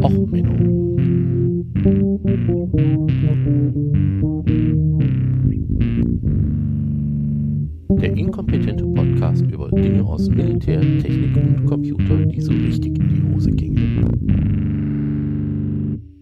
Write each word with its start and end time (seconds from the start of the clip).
Och, 0.00 0.10
Menno. 0.10 0.96
Der 8.00 8.16
inkompetente 8.16 8.84
Podcast 8.84 9.42
über 9.42 9.70
Dinge 9.70 10.02
aus 10.04 10.28
Militär, 10.30 10.80
Technik 10.80 11.36
und 11.36 11.66
Computer, 11.66 12.24
die 12.24 12.40
so 12.40 12.52
richtig 12.52 12.98
in 12.98 13.08
die 13.08 13.22
Hose 13.34 13.50
gingen. 13.50 14.62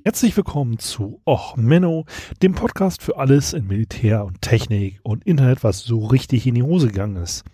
Herzlich 0.04 0.36
willkommen 0.36 0.78
zu 0.78 1.20
Och 1.24 1.56
Menno, 1.56 2.06
dem 2.42 2.54
Podcast 2.54 3.02
für 3.02 3.18
alles 3.18 3.52
in 3.52 3.68
Militär 3.68 4.24
und 4.24 4.42
Technik 4.42 4.98
und 5.04 5.24
Internet, 5.24 5.62
was 5.62 5.84
so 5.84 6.06
richtig 6.06 6.46
in 6.46 6.56
die 6.56 6.64
Hose 6.64 6.88
gegangen 6.88 7.16
ist. 7.16 7.44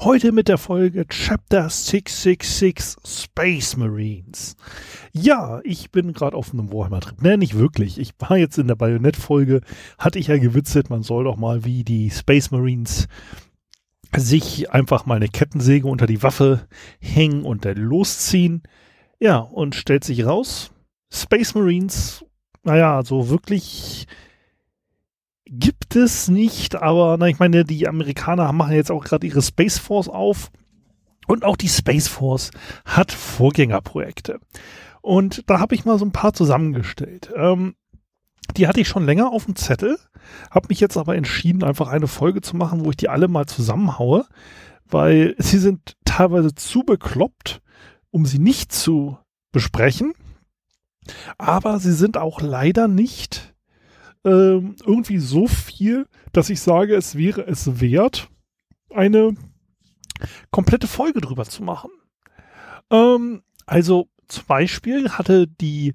Heute 0.00 0.32
mit 0.32 0.48
der 0.48 0.58
Folge 0.58 1.06
Chapter 1.08 1.68
666 1.68 2.96
Space 3.06 3.76
Marines. 3.76 4.56
Ja, 5.12 5.60
ich 5.64 5.90
bin 5.90 6.12
gerade 6.12 6.36
auf 6.36 6.52
einem 6.52 6.72
Warhammer-Trip. 6.72 7.22
Ne, 7.22 7.38
nicht 7.38 7.56
wirklich. 7.56 7.98
Ich 7.98 8.12
war 8.18 8.36
jetzt 8.36 8.58
in 8.58 8.68
der 8.68 8.74
Bayonet-Folge, 8.74 9.60
hatte 9.98 10.18
ich 10.18 10.28
ja 10.28 10.38
gewitzelt, 10.38 10.90
man 10.90 11.02
soll 11.02 11.24
doch 11.24 11.36
mal 11.36 11.64
wie 11.64 11.84
die 11.84 12.10
Space 12.10 12.50
Marines 12.50 13.08
sich 14.16 14.70
einfach 14.70 15.06
mal 15.06 15.16
eine 15.16 15.28
Kettensäge 15.28 15.86
unter 15.86 16.06
die 16.06 16.22
Waffe 16.22 16.66
hängen 17.00 17.44
und 17.44 17.64
dann 17.64 17.76
losziehen. 17.76 18.62
Ja, 19.20 19.38
und 19.38 19.74
stellt 19.74 20.04
sich 20.04 20.26
raus, 20.26 20.72
Space 21.10 21.54
Marines, 21.54 22.24
naja, 22.64 23.02
so 23.04 23.28
wirklich 23.28 24.06
gibt 25.46 25.81
es 25.96 26.28
nicht, 26.28 26.76
aber 26.76 27.16
na, 27.18 27.28
ich 27.28 27.38
meine, 27.38 27.64
die 27.64 27.88
Amerikaner 27.88 28.52
machen 28.52 28.74
jetzt 28.74 28.90
auch 28.90 29.04
gerade 29.04 29.26
ihre 29.26 29.42
Space 29.42 29.78
Force 29.78 30.08
auf 30.08 30.50
und 31.26 31.44
auch 31.44 31.56
die 31.56 31.68
Space 31.68 32.08
Force 32.08 32.50
hat 32.84 33.12
Vorgängerprojekte. 33.12 34.40
Und 35.00 35.48
da 35.48 35.58
habe 35.58 35.74
ich 35.74 35.84
mal 35.84 35.98
so 35.98 36.04
ein 36.04 36.12
paar 36.12 36.32
zusammengestellt. 36.32 37.32
Ähm, 37.36 37.74
die 38.56 38.66
hatte 38.66 38.80
ich 38.80 38.88
schon 38.88 39.04
länger 39.04 39.30
auf 39.30 39.46
dem 39.46 39.56
Zettel, 39.56 39.98
habe 40.50 40.68
mich 40.68 40.80
jetzt 40.80 40.96
aber 40.96 41.16
entschieden, 41.16 41.64
einfach 41.64 41.88
eine 41.88 42.06
Folge 42.06 42.40
zu 42.40 42.56
machen, 42.56 42.84
wo 42.84 42.90
ich 42.90 42.96
die 42.96 43.08
alle 43.08 43.28
mal 43.28 43.46
zusammenhaue, 43.46 44.26
weil 44.86 45.34
sie 45.38 45.58
sind 45.58 45.96
teilweise 46.04 46.54
zu 46.54 46.82
bekloppt, 46.82 47.62
um 48.10 48.26
sie 48.26 48.38
nicht 48.38 48.72
zu 48.72 49.16
besprechen. 49.52 50.12
Aber 51.38 51.80
sie 51.80 51.92
sind 51.92 52.16
auch 52.16 52.40
leider 52.40 52.88
nicht 52.88 53.51
ähm, 54.24 54.76
irgendwie 54.84 55.18
so 55.18 55.46
viel, 55.46 56.06
dass 56.32 56.50
ich 56.50 56.60
sage, 56.60 56.94
es 56.94 57.16
wäre 57.16 57.46
es 57.46 57.80
wert, 57.80 58.28
eine 58.90 59.34
komplette 60.50 60.86
Folge 60.86 61.20
drüber 61.20 61.44
zu 61.44 61.62
machen. 61.62 61.90
Ähm, 62.90 63.42
also 63.66 64.08
zum 64.28 64.44
Beispiel 64.46 65.10
hatte 65.10 65.46
die, 65.46 65.94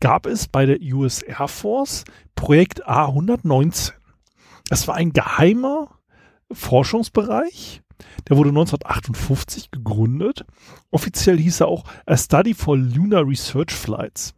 gab 0.00 0.26
es 0.26 0.48
bei 0.48 0.66
der 0.66 0.78
US 0.94 1.22
Air 1.22 1.48
Force 1.48 2.04
Projekt 2.34 2.86
A119. 2.86 3.92
Das 4.68 4.86
war 4.88 4.94
ein 4.94 5.12
geheimer 5.12 5.98
Forschungsbereich. 6.52 7.82
Der 8.28 8.36
wurde 8.36 8.50
1958 8.50 9.70
gegründet. 9.70 10.44
Offiziell 10.90 11.38
hieß 11.38 11.60
er 11.60 11.68
auch 11.68 11.84
A 12.06 12.16
Study 12.16 12.54
for 12.54 12.76
Lunar 12.76 13.26
Research 13.26 13.72
Flights. 13.72 14.34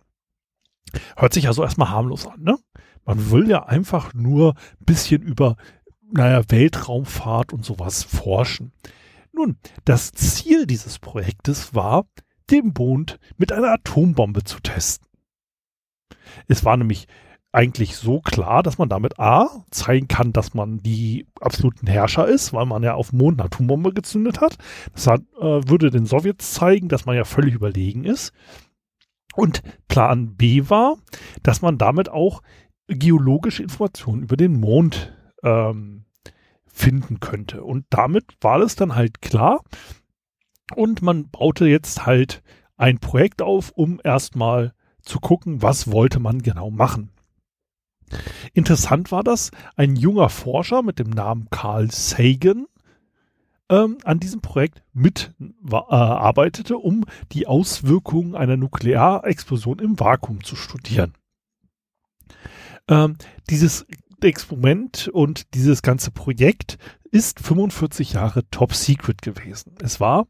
Hört 1.16 1.34
sich 1.34 1.46
also 1.46 1.62
erstmal 1.62 1.90
harmlos 1.90 2.26
an, 2.26 2.42
ne? 2.42 2.58
Man 3.10 3.32
will 3.32 3.50
ja 3.50 3.66
einfach 3.66 4.14
nur 4.14 4.54
ein 4.54 4.84
bisschen 4.84 5.20
über, 5.20 5.56
naja, 6.12 6.44
Weltraumfahrt 6.48 7.52
und 7.52 7.64
sowas 7.64 8.04
forschen. 8.04 8.70
Nun, 9.32 9.56
das 9.84 10.12
Ziel 10.12 10.64
dieses 10.64 11.00
Projektes 11.00 11.74
war, 11.74 12.06
den 12.52 12.72
Mond 12.78 13.18
mit 13.36 13.50
einer 13.50 13.72
Atombombe 13.72 14.44
zu 14.44 14.60
testen. 14.60 15.08
Es 16.46 16.64
war 16.64 16.76
nämlich 16.76 17.08
eigentlich 17.50 17.96
so 17.96 18.20
klar, 18.20 18.62
dass 18.62 18.78
man 18.78 18.88
damit 18.88 19.18
A 19.18 19.64
zeigen 19.72 20.06
kann, 20.06 20.32
dass 20.32 20.54
man 20.54 20.80
die 20.80 21.26
absoluten 21.40 21.88
Herrscher 21.88 22.28
ist, 22.28 22.52
weil 22.52 22.66
man 22.66 22.84
ja 22.84 22.94
auf 22.94 23.10
dem 23.10 23.18
Mond 23.18 23.40
eine 23.40 23.46
Atombombe 23.46 23.92
gezündet 23.92 24.40
hat. 24.40 24.56
Das 24.92 25.08
hat, 25.08 25.22
äh, 25.40 25.68
würde 25.68 25.90
den 25.90 26.06
Sowjets 26.06 26.52
zeigen, 26.52 26.88
dass 26.88 27.06
man 27.06 27.16
ja 27.16 27.24
völlig 27.24 27.54
überlegen 27.54 28.04
ist. 28.04 28.32
Und 29.34 29.62
Plan 29.88 30.36
B 30.36 30.68
war, 30.68 30.96
dass 31.42 31.62
man 31.62 31.76
damit 31.76 32.08
auch 32.08 32.42
geologische 32.90 33.62
Informationen 33.62 34.22
über 34.22 34.36
den 34.36 34.60
Mond 34.60 35.12
ähm, 35.42 36.04
finden 36.66 37.20
könnte. 37.20 37.62
Und 37.62 37.86
damit 37.90 38.24
war 38.40 38.60
es 38.60 38.76
dann 38.76 38.94
halt 38.94 39.22
klar. 39.22 39.62
Und 40.74 41.02
man 41.02 41.28
baute 41.30 41.66
jetzt 41.66 42.06
halt 42.06 42.42
ein 42.76 42.98
Projekt 42.98 43.42
auf, 43.42 43.72
um 43.74 44.00
erstmal 44.02 44.72
zu 45.02 45.18
gucken, 45.18 45.62
was 45.62 45.90
wollte 45.90 46.20
man 46.20 46.42
genau 46.42 46.70
machen. 46.70 47.10
Interessant 48.54 49.12
war 49.12 49.22
das, 49.22 49.50
ein 49.76 49.96
junger 49.96 50.28
Forscher 50.28 50.82
mit 50.82 50.98
dem 50.98 51.10
Namen 51.10 51.48
Carl 51.50 51.90
Sagan 51.90 52.66
ähm, 53.68 53.98
an 54.04 54.18
diesem 54.18 54.40
Projekt 54.40 54.82
mitarbeitete, 54.92 56.74
äh, 56.74 56.76
um 56.76 57.04
die 57.32 57.46
Auswirkungen 57.46 58.34
einer 58.34 58.56
Nuklearexplosion 58.56 59.78
im 59.78 59.98
Vakuum 59.98 60.42
zu 60.42 60.56
studieren. 60.56 61.14
Ähm, 62.90 63.16
dieses 63.48 63.86
Experiment 64.20 65.08
und 65.08 65.54
dieses 65.54 65.80
ganze 65.80 66.10
Projekt 66.10 66.76
ist 67.10 67.40
45 67.40 68.12
Jahre 68.12 68.46
top 68.50 68.74
secret 68.74 69.22
gewesen. 69.22 69.76
Es 69.80 70.00
war 70.00 70.26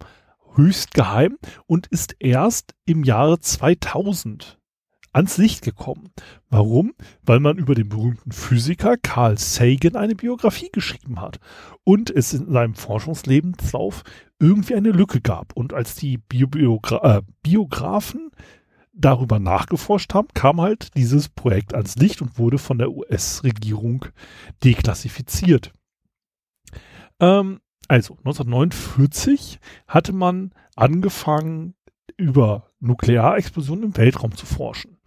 höchst 0.54 0.94
geheim 0.94 1.38
und 1.66 1.88
ist 1.88 2.14
erst 2.20 2.74
im 2.84 3.02
Jahre 3.02 3.40
2000 3.40 4.58
ans 5.12 5.38
Licht 5.38 5.62
gekommen. 5.62 6.10
Warum? 6.50 6.94
Weil 7.22 7.40
man 7.40 7.58
über 7.58 7.74
den 7.74 7.88
berühmten 7.88 8.30
Physiker 8.30 8.96
Carl 8.96 9.38
Sagan 9.38 9.96
eine 9.96 10.14
Biografie 10.14 10.70
geschrieben 10.72 11.20
hat 11.20 11.40
und 11.82 12.10
es 12.10 12.32
in 12.32 12.52
seinem 12.52 12.74
Forschungslebenslauf 12.74 14.04
irgendwie 14.38 14.74
eine 14.76 14.90
Lücke 14.90 15.20
gab. 15.20 15.52
Und 15.54 15.72
als 15.72 15.96
die 15.96 16.18
Bio 16.18 16.46
Biogra 16.46 17.18
äh, 17.18 17.22
Biografen 17.42 18.29
darüber 19.00 19.38
nachgeforscht 19.38 20.14
haben, 20.14 20.28
kam 20.34 20.60
halt 20.60 20.94
dieses 20.96 21.28
Projekt 21.28 21.74
ans 21.74 21.96
Licht 21.96 22.22
und 22.22 22.38
wurde 22.38 22.58
von 22.58 22.78
der 22.78 22.90
US-Regierung 22.90 24.06
deklassifiziert. 24.64 25.72
Ähm, 27.20 27.60
also 27.88 28.14
1949 28.18 29.58
hatte 29.86 30.12
man 30.12 30.52
angefangen, 30.76 31.74
über 32.16 32.70
Nuklearexplosionen 32.80 33.84
im 33.84 33.96
Weltraum 33.96 34.36
zu 34.36 34.44
forschen 34.44 34.98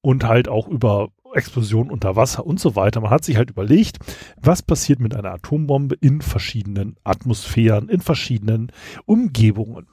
und 0.00 0.24
halt 0.24 0.48
auch 0.48 0.68
über 0.68 1.10
Explosionen 1.34 1.90
unter 1.90 2.16
Wasser 2.16 2.46
und 2.46 2.60
so 2.60 2.76
weiter. 2.76 3.00
Man 3.00 3.10
hat 3.10 3.24
sich 3.24 3.36
halt 3.36 3.50
überlegt, 3.50 3.98
was 4.40 4.62
passiert 4.62 5.00
mit 5.00 5.14
einer 5.14 5.32
Atombombe 5.32 5.96
in 6.00 6.22
verschiedenen 6.22 6.96
Atmosphären, 7.04 7.88
in 7.88 8.00
verschiedenen 8.00 8.72
Umgebungen. 9.04 9.86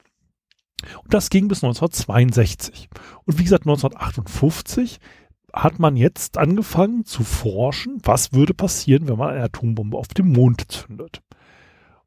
Und 1.03 1.13
das 1.13 1.29
ging 1.29 1.47
bis 1.47 1.63
1962. 1.63 2.89
Und 3.25 3.39
wie 3.39 3.43
gesagt, 3.43 3.65
1958 3.65 4.99
hat 5.53 5.79
man 5.79 5.95
jetzt 5.95 6.37
angefangen 6.37 7.05
zu 7.05 7.23
forschen, 7.23 7.99
was 8.03 8.33
würde 8.33 8.53
passieren, 8.53 9.07
wenn 9.07 9.17
man 9.17 9.29
eine 9.29 9.43
Atombombe 9.43 9.97
auf 9.97 10.07
dem 10.07 10.31
Mond 10.31 10.71
zündet. 10.71 11.21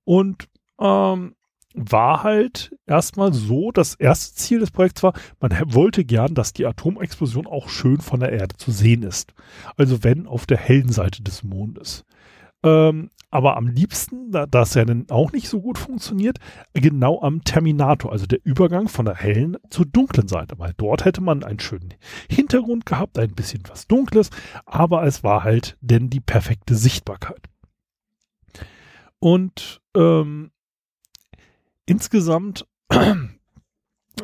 Und 0.05 0.49
ähm, 0.81 1.35
war 1.77 2.23
halt 2.23 2.75
erstmal 2.87 3.33
so, 3.33 3.71
das 3.71 3.95
erste 3.95 4.35
Ziel 4.35 4.61
des 4.61 4.71
Projekts 4.71 5.03
war, 5.03 5.13
man 5.41 5.53
wollte 5.67 6.05
gern, 6.05 6.35
dass 6.35 6.55
die 6.55 6.67
Atomexplosion 6.67 7.47
auch 7.47 7.69
schön 7.69 8.01
von 8.01 8.21
der 8.21 8.33
Erde 8.33 8.57
zu 8.57 8.71
sehen 8.73 9.03
ist. 9.03 9.35
Also 9.77 10.03
wenn 10.03 10.27
auf 10.27 10.47
der 10.47 10.59
hellen 10.59 10.91
Seite 10.91 11.23
des 11.23 11.45
Mondes. 11.45 12.05
Ähm, 12.63 13.11
aber 13.31 13.57
am 13.57 13.67
liebsten, 13.67 14.31
da 14.31 14.47
das 14.47 14.75
ja 14.75 14.85
dann 14.85 15.07
auch 15.11 15.33
nicht 15.33 15.49
so 15.49 15.61
gut 15.61 15.79
funktioniert, 15.79 16.39
genau 16.73 17.21
am 17.23 17.43
Terminator, 17.43 18.13
also 18.13 18.27
der 18.27 18.45
Übergang 18.45 18.89
von 18.89 19.05
der 19.05 19.17
hellen 19.17 19.57
zur 19.71 19.87
dunklen 19.87 20.29
Seite, 20.29 20.59
weil 20.59 20.75
dort 20.77 21.05
hätte 21.05 21.21
man 21.21 21.43
einen 21.43 21.61
schönen 21.61 21.95
Hintergrund 22.31 22.87
gehabt, 22.87 23.19
ein 23.19 23.34
bisschen 23.34 23.63
was 23.69 23.87
Dunkles, 23.89 24.31
aber 24.65 25.05
es 25.05 25.25
war 25.25 25.45
halt 25.45 25.77
denn 25.81 26.09
die 26.09 26.21
perfekte 26.21 26.75
Sichtbarkeit. 26.75 27.49
Und 29.19 29.81
ähm, 29.97 30.51
insgesamt 31.84 32.67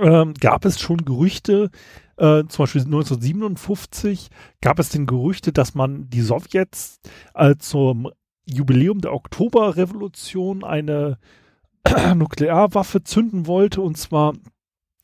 ähm, 0.00 0.34
gab 0.40 0.64
es 0.64 0.80
schon 0.80 0.98
Gerüchte, 0.98 1.70
äh, 2.16 2.44
zum 2.46 2.62
Beispiel 2.64 2.82
1957 2.82 4.28
gab 4.60 4.78
es 4.78 4.90
den 4.90 5.06
Gerüchte, 5.06 5.52
dass 5.52 5.74
man 5.74 6.08
die 6.08 6.20
Sowjets 6.20 7.00
äh, 7.34 7.56
zum 7.56 8.10
Jubiläum 8.44 9.00
der 9.00 9.12
Oktoberrevolution 9.12 10.64
eine 10.64 11.18
Nuklearwaffe 12.14 13.02
zünden 13.02 13.46
wollte 13.46 13.80
und 13.80 13.96
zwar 13.96 14.34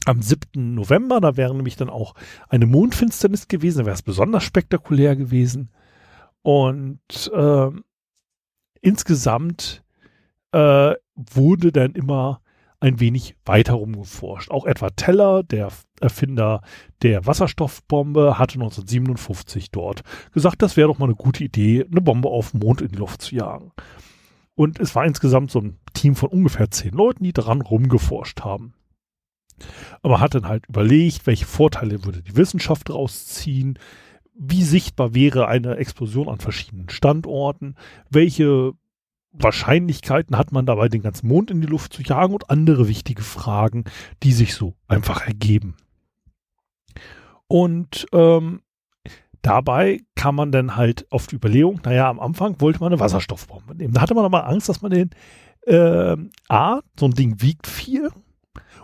am 0.05 0.23
7. 0.23 0.75
November. 0.75 1.21
Da 1.21 1.37
wäre 1.37 1.55
nämlich 1.55 1.77
dann 1.77 1.91
auch 1.91 2.15
eine 2.49 2.67
Mondfinsternis 2.67 3.49
gewesen, 3.49 3.79
da 3.79 3.87
wäre 3.87 3.95
es 3.95 4.03
besonders 4.03 4.45
spektakulär 4.45 5.17
gewesen. 5.17 5.71
Und 6.43 7.31
äh, 7.35 7.71
insgesamt 8.81 9.83
äh, 10.53 10.95
wurde 11.15 11.73
dann 11.73 11.93
immer 11.93 12.41
ein 12.81 13.01
wenig 13.01 13.35
weiter 13.45 13.75
rumgeforscht. 13.75 14.51
Auch 14.51 14.65
Edward 14.65 14.97
Teller, 14.97 15.43
der 15.43 15.71
Erfinder 16.01 16.63
der 17.03 17.27
Wasserstoffbombe, 17.27 18.39
hatte 18.39 18.55
1957 18.55 19.71
dort 19.71 20.03
gesagt, 20.33 20.63
das 20.63 20.77
wäre 20.77 20.89
doch 20.89 20.99
mal 20.99 21.07
eine 21.07 21.17
gute 21.17 21.45
Idee, 21.45 21.85
eine 21.91 22.01
Bombe 22.01 22.29
auf 22.29 22.53
den 22.53 22.61
Mond 22.61 22.81
in 22.81 22.89
die 22.89 22.99
Luft 22.99 23.23
zu 23.23 23.35
jagen. 23.35 23.73
Und 24.55 24.79
es 24.81 24.95
war 24.95 25.05
insgesamt 25.05 25.51
so 25.51 25.61
ein 25.61 25.79
Team 25.93 26.15
von 26.15 26.31
ungefähr 26.31 26.71
zehn 26.71 26.93
Leuten, 26.93 27.25
die 27.25 27.33
daran 27.33 27.61
rumgeforscht 27.61 28.41
haben. 28.43 28.75
Aber 30.03 30.21
hat 30.21 30.35
dann 30.35 30.47
halt 30.47 30.67
überlegt, 30.69 31.27
welche 31.27 31.47
Vorteile 31.47 32.05
würde 32.05 32.23
die 32.23 32.37
Wissenschaft 32.37 32.91
rausziehen, 32.91 33.79
wie 34.39 34.63
sichtbar 34.63 35.15
wäre 35.15 35.49
eine 35.49 35.77
Explosion 35.77 36.29
an 36.29 36.39
verschiedenen 36.39 36.89
Standorten, 36.89 37.75
welche 38.09 38.73
Wahrscheinlichkeiten 39.33 40.37
hat 40.37 40.53
man 40.53 40.67
dabei, 40.67 40.89
den 40.89 41.03
ganzen 41.03 41.29
Mond 41.29 41.51
in 41.51 41.61
die 41.61 41.67
Luft 41.67 41.93
zu 41.93 42.03
jagen 42.03 42.35
und 42.35 42.51
andere 42.51 42.89
wichtige 42.89 43.23
Fragen, 43.23 43.85
die 44.23 44.33
sich 44.33 44.55
so 44.55 44.75
einfach 44.89 45.27
ergeben. 45.27 45.77
Und 47.47 48.07
ähm, 48.13 48.63
dabei 49.43 50.01
kam 50.15 50.37
man 50.37 50.53
dann 50.53 50.77
halt 50.77 51.11
auf 51.11 51.27
die 51.27 51.37
Überlegung, 51.37 51.81
naja, 51.85 52.09
am 52.09 52.21
Anfang 52.21 52.61
wollte 52.61 52.81
man 52.81 52.93
eine 52.93 53.01
Wasserstoffbombe 53.01 53.75
nehmen. 53.75 53.95
Da 53.95 54.01
hatte 54.01 54.15
man 54.15 54.25
aber 54.25 54.47
Angst, 54.47 54.69
dass 54.69 54.83
man 54.83 54.93
den 54.93 55.11
äh, 55.67 56.17
A, 56.49 56.81
so 56.99 57.07
ein 57.07 57.15
Ding 57.15 57.41
wiegt 57.41 57.67
viel 57.67 58.11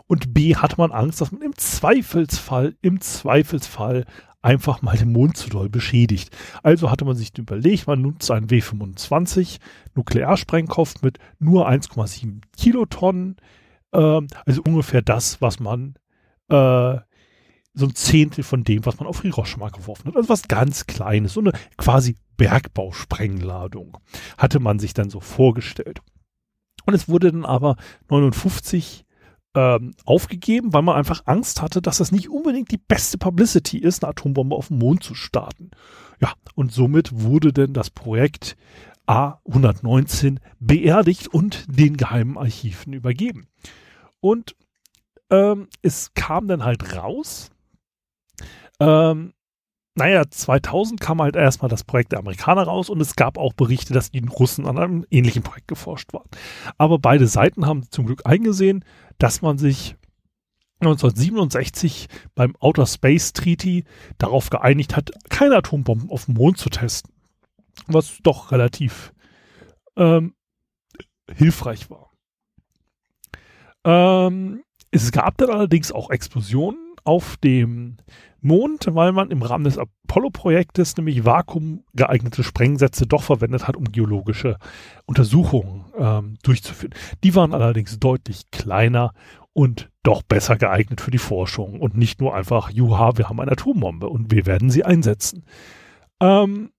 und 0.06 0.34
B, 0.34 0.56
hatte 0.56 0.76
man 0.78 0.92
Angst, 0.92 1.20
dass 1.20 1.32
man 1.32 1.42
im 1.42 1.56
Zweifelsfall, 1.56 2.76
im 2.82 3.00
Zweifelsfall 3.00 4.04
einfach 4.44 4.82
mal 4.82 4.96
den 4.96 5.12
Mond 5.12 5.36
zu 5.36 5.48
doll 5.48 5.68
beschädigt. 5.68 6.36
Also 6.62 6.90
hatte 6.90 7.04
man 7.04 7.16
sich 7.16 7.36
überlegt, 7.38 7.86
man 7.86 8.02
nutzt 8.02 8.30
einen 8.30 8.46
W25 8.46 9.58
Nuklearsprengkopf 9.94 11.02
mit 11.02 11.18
nur 11.38 11.68
1,7 11.68 12.42
Kilotonnen, 12.56 13.36
äh, 13.92 14.20
also 14.44 14.62
ungefähr 14.66 15.02
das, 15.02 15.40
was 15.40 15.60
man 15.60 15.94
äh, 16.48 16.98
so 17.76 17.86
ein 17.86 17.94
Zehntel 17.94 18.44
von 18.44 18.64
dem, 18.64 18.84
was 18.84 18.98
man 18.98 19.08
auf 19.08 19.22
Hiroshima 19.22 19.70
geworfen 19.70 20.08
hat. 20.08 20.16
Also 20.16 20.28
was 20.28 20.46
ganz 20.46 20.86
Kleines, 20.86 21.32
so 21.32 21.40
eine 21.40 21.52
quasi 21.76 22.16
Bergbausprengladung, 22.36 23.96
hatte 24.36 24.60
man 24.60 24.78
sich 24.78 24.92
dann 24.92 25.10
so 25.10 25.20
vorgestellt. 25.20 26.00
Und 26.84 26.94
es 26.94 27.08
wurde 27.08 27.32
dann 27.32 27.46
aber 27.46 27.76
59 28.10 29.03
ähm, 29.54 29.94
aufgegeben, 30.04 30.72
weil 30.72 30.82
man 30.82 30.96
einfach 30.96 31.22
Angst 31.26 31.62
hatte, 31.62 31.80
dass 31.80 31.98
das 31.98 32.12
nicht 32.12 32.28
unbedingt 32.28 32.70
die 32.70 32.78
beste 32.78 33.18
Publicity 33.18 33.78
ist, 33.78 34.02
eine 34.02 34.10
Atombombe 34.10 34.56
auf 34.56 34.68
dem 34.68 34.78
Mond 34.78 35.02
zu 35.02 35.14
starten. 35.14 35.70
Ja, 36.20 36.32
und 36.54 36.72
somit 36.72 37.22
wurde 37.22 37.52
denn 37.52 37.72
das 37.72 37.90
Projekt 37.90 38.56
A119 39.06 40.38
beerdigt 40.58 41.28
und 41.28 41.66
den 41.68 41.96
geheimen 41.96 42.38
Archiven 42.38 42.92
übergeben. 42.92 43.48
Und 44.20 44.56
ähm, 45.30 45.68
es 45.82 46.14
kam 46.14 46.48
dann 46.48 46.64
halt 46.64 46.96
raus, 46.96 47.50
ähm, 48.80 49.34
naja, 49.96 50.24
2000 50.28 51.00
kam 51.00 51.22
halt 51.22 51.36
erstmal 51.36 51.68
das 51.68 51.84
Projekt 51.84 52.12
der 52.12 52.18
Amerikaner 52.18 52.64
raus 52.64 52.90
und 52.90 53.00
es 53.00 53.14
gab 53.14 53.38
auch 53.38 53.52
Berichte, 53.52 53.94
dass 53.94 54.10
die 54.10 54.24
Russen 54.26 54.66
an 54.66 54.78
einem 54.78 55.06
ähnlichen 55.10 55.42
Projekt 55.42 55.68
geforscht 55.68 56.12
waren. 56.12 56.28
Aber 56.78 56.98
beide 56.98 57.28
Seiten 57.28 57.66
haben 57.66 57.88
zum 57.90 58.06
Glück 58.06 58.22
eingesehen, 58.26 58.84
dass 59.18 59.40
man 59.40 59.56
sich 59.56 59.96
1967 60.80 62.08
beim 62.34 62.56
Outer 62.58 62.86
Space 62.86 63.32
Treaty 63.32 63.84
darauf 64.18 64.50
geeinigt 64.50 64.96
hat, 64.96 65.12
keine 65.30 65.56
Atombomben 65.56 66.10
auf 66.10 66.24
dem 66.26 66.34
Mond 66.34 66.58
zu 66.58 66.70
testen. 66.70 67.12
Was 67.86 68.18
doch 68.22 68.50
relativ 68.50 69.12
ähm, 69.96 70.34
hilfreich 71.32 71.88
war. 71.90 72.10
Ähm, 73.84 74.62
es 74.90 75.12
gab 75.12 75.38
dann 75.38 75.50
allerdings 75.50 75.92
auch 75.92 76.10
Explosionen 76.10 76.94
auf 77.04 77.36
dem 77.36 77.96
Mond, 78.44 78.86
weil 78.90 79.12
man 79.12 79.30
im 79.30 79.42
Rahmen 79.42 79.64
des 79.64 79.78
Apollo-Projektes 79.78 80.96
nämlich 80.96 81.24
vakuumgeeignete 81.24 82.44
Sprengsätze 82.44 83.06
doch 83.06 83.22
verwendet 83.22 83.66
hat, 83.66 83.76
um 83.76 83.84
geologische 83.84 84.58
Untersuchungen 85.06 85.86
ähm, 85.98 86.36
durchzuführen. 86.42 86.94
Die 87.24 87.34
waren 87.34 87.54
allerdings 87.54 87.98
deutlich 87.98 88.50
kleiner 88.50 89.14
und 89.54 89.90
doch 90.02 90.22
besser 90.22 90.56
geeignet 90.56 91.00
für 91.00 91.10
die 91.10 91.18
Forschung 91.18 91.80
und 91.80 91.96
nicht 91.96 92.20
nur 92.20 92.34
einfach, 92.34 92.70
juha, 92.70 93.16
wir 93.16 93.28
haben 93.28 93.40
eine 93.40 93.52
Atombombe 93.52 94.08
und 94.08 94.30
wir 94.30 94.44
werden 94.44 94.68
sie 94.68 94.84
einsetzen. 94.84 95.46
Ähm, 96.20 96.70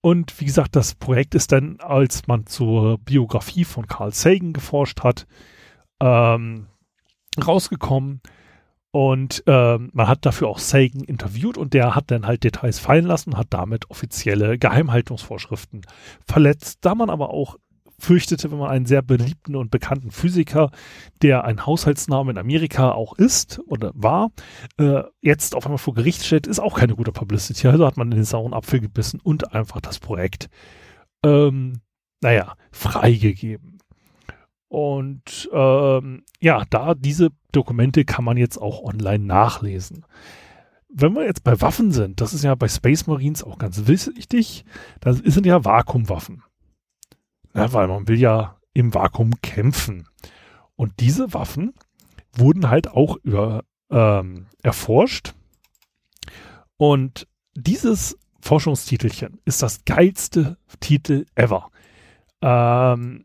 und 0.00 0.40
wie 0.40 0.46
gesagt, 0.46 0.74
das 0.74 0.94
Projekt 0.94 1.34
ist 1.34 1.52
dann, 1.52 1.78
als 1.80 2.26
man 2.26 2.46
zur 2.46 2.98
Biografie 2.98 3.64
von 3.64 3.86
Carl 3.86 4.12
Sagan 4.14 4.52
geforscht 4.52 5.02
hat, 5.02 5.26
ähm, 6.00 6.68
rausgekommen. 7.44 8.22
Und 8.90 9.42
ähm, 9.46 9.90
man 9.92 10.08
hat 10.08 10.24
dafür 10.24 10.48
auch 10.48 10.58
Sagan 10.58 11.04
interviewt 11.04 11.58
und 11.58 11.74
der 11.74 11.94
hat 11.94 12.10
dann 12.10 12.26
halt 12.26 12.44
Details 12.44 12.78
fallen 12.78 13.04
lassen, 13.04 13.36
hat 13.36 13.48
damit 13.50 13.90
offizielle 13.90 14.58
Geheimhaltungsvorschriften 14.58 15.82
verletzt. 16.26 16.78
Da 16.80 16.94
man 16.94 17.10
aber 17.10 17.30
auch 17.30 17.56
fürchtete, 17.98 18.50
wenn 18.50 18.58
man 18.58 18.70
einen 18.70 18.86
sehr 18.86 19.02
beliebten 19.02 19.56
und 19.56 19.70
bekannten 19.70 20.10
Physiker, 20.10 20.70
der 21.20 21.44
ein 21.44 21.66
Haushaltsname 21.66 22.30
in 22.30 22.38
Amerika 22.38 22.92
auch 22.92 23.18
ist 23.18 23.60
oder 23.66 23.90
war, 23.94 24.30
äh, 24.78 25.02
jetzt 25.20 25.54
auf 25.54 25.66
einmal 25.66 25.78
vor 25.78 25.94
Gericht 25.94 26.24
steht, 26.24 26.46
ist 26.46 26.60
auch 26.60 26.78
keine 26.78 26.94
gute 26.94 27.12
Publicity. 27.12 27.66
Also 27.68 27.86
hat 27.86 27.96
man 27.96 28.10
in 28.10 28.18
den 28.18 28.24
sauren 28.24 28.54
Apfel 28.54 28.80
gebissen 28.80 29.20
und 29.20 29.52
einfach 29.52 29.80
das 29.80 29.98
Projekt, 29.98 30.48
ähm, 31.24 31.80
naja, 32.20 32.54
freigegeben. 32.70 33.77
Und 34.68 35.48
ähm, 35.52 36.24
ja, 36.40 36.64
da 36.68 36.94
diese 36.94 37.30
Dokumente 37.52 38.04
kann 38.04 38.24
man 38.24 38.36
jetzt 38.36 38.58
auch 38.58 38.82
online 38.82 39.24
nachlesen. 39.24 40.04
Wenn 40.90 41.14
wir 41.14 41.24
jetzt 41.24 41.44
bei 41.44 41.60
Waffen 41.60 41.90
sind, 41.90 42.20
das 42.20 42.34
ist 42.34 42.44
ja 42.44 42.54
bei 42.54 42.68
Space 42.68 43.06
Marines 43.06 43.42
auch 43.42 43.58
ganz 43.58 43.86
wichtig, 43.86 44.64
das 45.00 45.18
sind 45.18 45.46
ja 45.46 45.64
Vakuumwaffen. 45.64 46.42
Ja, 47.54 47.72
weil 47.72 47.88
man 47.88 48.08
will 48.08 48.18
ja 48.18 48.58
im 48.74 48.94
Vakuum 48.94 49.40
kämpfen. 49.42 50.06
Und 50.76 51.00
diese 51.00 51.32
Waffen 51.34 51.74
wurden 52.32 52.70
halt 52.70 52.88
auch 52.88 53.16
über, 53.22 53.64
ähm, 53.90 54.46
erforscht. 54.62 55.34
Und 56.76 57.26
dieses 57.54 58.16
Forschungstitelchen 58.40 59.40
ist 59.44 59.62
das 59.62 59.84
geilste 59.84 60.58
Titel 60.80 61.26
ever. 61.34 61.70
Ähm, 62.40 63.24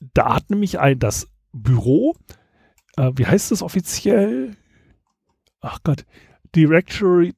da 0.00 0.34
hat 0.34 0.50
nämlich 0.50 0.78
ein 0.78 0.98
das 0.98 1.28
Büro, 1.52 2.14
äh, 2.96 3.10
wie 3.14 3.26
heißt 3.26 3.50
das 3.50 3.62
offiziell? 3.62 4.56
Ach 5.60 5.78
Gott, 5.84 6.04
Directory 6.54 7.34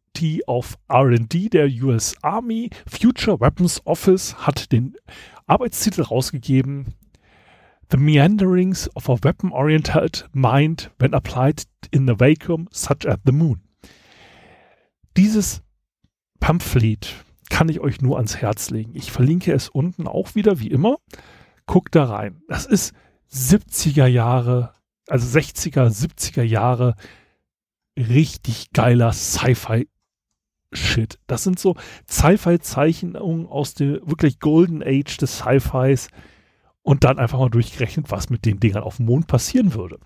of 0.46 0.78
R&D 0.88 1.48
der 1.48 1.66
US 1.82 2.14
Army 2.22 2.70
Future 2.86 3.40
Weapons 3.40 3.84
Office 3.86 4.46
hat 4.46 4.70
den 4.70 4.94
Arbeitstitel 5.46 6.02
rausgegeben 6.02 6.94
The 7.90 7.96
Meanderings 7.96 8.88
of 8.94 9.10
a 9.10 9.16
Weapon-Oriented 9.22 10.28
Mind 10.32 10.90
when 10.98 11.12
applied 11.12 11.64
in 11.90 12.08
a 12.08 12.14
vacuum 12.14 12.68
such 12.70 13.04
as 13.06 13.18
the 13.24 13.32
Moon. 13.32 13.60
Dieses 15.16 15.62
Pamphlet 16.40 17.14
kann 17.50 17.68
ich 17.68 17.80
euch 17.80 18.00
nur 18.00 18.16
ans 18.16 18.36
Herz 18.36 18.70
legen. 18.70 18.92
Ich 18.94 19.12
verlinke 19.12 19.52
es 19.52 19.68
unten 19.68 20.06
auch 20.06 20.34
wieder, 20.34 20.58
wie 20.58 20.68
immer. 20.68 20.96
Guckt 21.66 21.94
da 21.94 22.04
rein. 22.04 22.42
Das 22.48 22.66
ist 22.66 22.94
70er 23.32 24.06
Jahre, 24.06 24.74
also 25.08 25.38
60er, 25.38 25.88
70er 25.88 26.42
Jahre 26.42 26.96
richtig 27.96 28.72
geiler 28.72 29.12
Sci-Fi 29.12 29.88
Shit. 30.74 31.18
Das 31.26 31.44
sind 31.44 31.58
so 31.58 31.76
Sci-Fi-Zeichnungen 32.08 33.46
aus 33.46 33.74
der 33.74 34.06
wirklich 34.06 34.40
Golden 34.40 34.82
Age 34.82 35.18
des 35.18 35.38
Sci-Fis 35.38 36.08
und 36.82 37.04
dann 37.04 37.18
einfach 37.18 37.38
mal 37.38 37.50
durchgerechnet, 37.50 38.10
was 38.10 38.30
mit 38.30 38.46
den 38.46 38.58
Dingern 38.58 38.82
auf 38.82 38.96
dem 38.96 39.06
Mond 39.06 39.26
passieren 39.26 39.74
würde. 39.74 39.98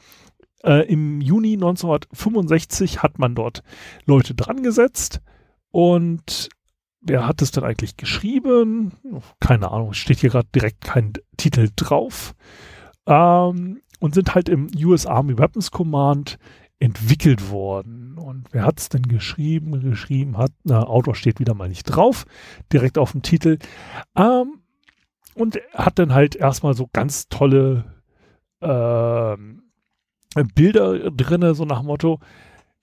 Äh, 0.64 0.86
Im 0.92 1.20
Juni 1.20 1.52
1965 1.54 3.02
hat 3.02 3.18
man 3.18 3.34
dort 3.36 3.62
Leute 4.06 4.34
dran 4.34 4.62
gesetzt 4.62 5.20
und 5.70 6.48
wer 7.06 7.26
hat 7.26 7.42
es 7.42 7.50
dann 7.50 7.64
eigentlich 7.64 7.96
geschrieben? 7.96 8.92
Keine 9.40 9.70
Ahnung, 9.70 9.92
steht 9.92 10.18
hier 10.18 10.30
gerade 10.30 10.48
direkt 10.54 10.82
kein 10.82 11.12
Titel 11.36 11.70
drauf. 11.74 12.34
Ähm, 13.06 13.80
und 13.98 14.14
sind 14.14 14.34
halt 14.34 14.48
im 14.48 14.68
US 14.84 15.06
Army 15.06 15.38
Weapons 15.38 15.70
Command 15.70 16.38
entwickelt 16.78 17.50
worden. 17.50 18.18
Und 18.18 18.48
wer 18.52 18.64
hat 18.64 18.78
es 18.78 18.88
denn 18.88 19.02
geschrieben? 19.02 19.80
Geschrieben 19.80 20.36
hat, 20.36 20.52
na, 20.64 20.82
Autor 20.84 21.14
steht 21.14 21.40
wieder 21.40 21.54
mal 21.54 21.68
nicht 21.68 21.84
drauf, 21.84 22.26
direkt 22.72 22.98
auf 22.98 23.12
dem 23.12 23.22
Titel. 23.22 23.58
Ähm, 24.16 24.60
und 25.34 25.58
hat 25.74 25.98
dann 25.98 26.12
halt 26.14 26.34
erstmal 26.34 26.74
so 26.74 26.88
ganz 26.92 27.28
tolle 27.28 27.84
äh, 28.60 29.36
Bilder 30.54 31.10
drinne, 31.10 31.54
so 31.54 31.64
nach 31.64 31.82
Motto, 31.82 32.20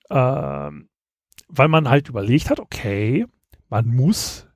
äh, 0.08 0.70
weil 1.48 1.68
man 1.68 1.88
halt 1.88 2.08
überlegt 2.08 2.50
hat, 2.50 2.60
okay, 2.60 3.26
man 3.74 3.88
muss 3.88 4.46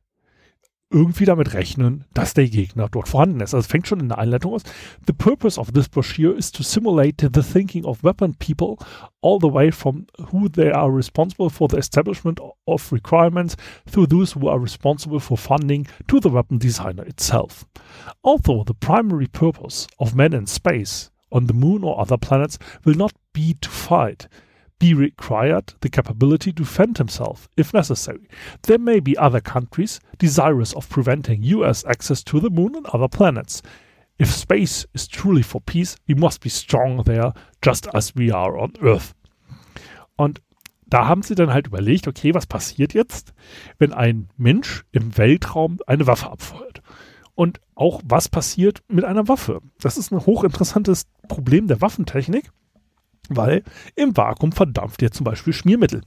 irgendwie 0.91 1.25
damit 1.25 1.53
rechnen, 1.53 2.05
dass 2.15 2.35
der 2.35 2.49
Gegner 2.49 2.89
dort 2.89 3.09
vorhanden 3.09 3.41
ist. 3.41 3.53
Also 3.53 3.65
es 3.65 3.67
fängt 3.67 3.89
schon 3.89 3.99
in 3.99 4.09
der 4.09 4.19
Einleitung 4.19 4.55
aus. 4.55 4.63
The 5.09 5.13
purpose 5.13 5.61
of 5.61 5.73
this 5.73 5.89
brochure 5.89 6.39
is 6.39 6.53
to 6.53 6.63
simulate 6.63 7.29
the 7.35 7.43
thinking 7.43 7.85
of 7.85 8.05
weapon 8.05 8.37
people 8.37 8.77
all 9.21 9.41
the 9.41 9.53
way 9.53 9.73
from 9.73 10.07
who 10.31 10.49
they 10.49 10.71
are 10.71 10.89
responsible 10.89 11.51
for 11.51 11.67
the 11.69 11.79
establishment 11.79 12.41
of 12.67 12.93
requirements 12.93 13.57
through 13.91 14.07
those 14.07 14.37
who 14.37 14.47
are 14.47 14.63
responsible 14.63 15.19
for 15.19 15.37
funding 15.37 15.89
to 16.07 16.21
the 16.21 16.31
weapon 16.31 16.59
designer 16.59 17.03
itself. 17.03 17.67
Although 18.23 18.63
the 18.63 18.75
primary 18.75 19.27
purpose 19.27 19.89
of 19.99 20.15
men 20.15 20.33
in 20.33 20.47
space 20.47 21.11
on 21.33 21.49
the 21.49 21.55
moon 21.55 21.83
or 21.83 22.01
other 22.01 22.19
planets 22.19 22.57
will 22.85 22.95
not 22.95 23.13
be 23.33 23.55
to 23.61 23.69
fight, 23.69 24.29
be 24.79 24.95
required 24.95 25.75
the 25.81 25.89
capability 25.89 26.53
to 26.53 26.63
defend 26.63 26.99
himself 26.99 27.49
if 27.57 27.75
necessary. 27.75 28.29
There 28.63 28.79
may 28.79 29.01
be 29.01 29.17
other 29.17 29.41
countries 29.41 30.01
desirous 30.19 30.73
of 30.75 30.89
preventing 30.89 31.43
US 31.43 31.85
access 31.85 32.23
to 32.25 32.41
the 32.41 32.51
moon 32.51 32.75
and 32.77 32.87
other 32.87 33.09
planets. 33.09 33.63
If 34.19 34.35
space 34.35 34.87
is 34.95 35.07
truly 35.07 35.43
for 35.43 35.61
peace, 35.61 35.97
we 36.09 36.15
must 36.15 36.41
be 36.41 36.49
strong 36.49 37.05
there, 37.05 37.33
just 37.63 37.87
as 37.95 38.17
we 38.17 38.33
are 38.33 38.59
on 38.59 38.73
Earth. 38.83 39.15
Und 40.17 40.41
da 40.87 41.07
haben 41.07 41.23
sie 41.23 41.35
dann 41.35 41.53
halt 41.53 41.69
überlegt, 41.69 42.09
okay, 42.09 42.35
was 42.35 42.47
passiert 42.47 42.95
jetzt, 42.95 43.33
wenn 43.79 43.93
ein 43.93 44.29
Mensch 44.37 44.85
im 44.91 45.17
Weltraum 45.17 45.79
eine 45.87 46.07
Waffe 46.07 46.31
abfeuert? 46.31 46.83
Und 47.35 47.61
auch 47.77 48.01
was 48.05 48.29
passiert 48.29 48.83
mit 48.89 49.05
einer 49.05 49.29
Waffe? 49.29 49.61
Das 49.81 49.97
ist 49.97 50.11
ein 50.11 50.27
hochinteressantes 50.27 51.05
Problem 51.29 51.69
der 51.69 51.81
Waffentechnik 51.81 52.51
weil 53.29 53.63
im 53.95 54.17
Vakuum 54.17 54.53
verdampft 54.53 55.01
dir 55.01 55.11
zum 55.11 55.25
Beispiel 55.25 55.53
Schmiermittel. 55.53 56.03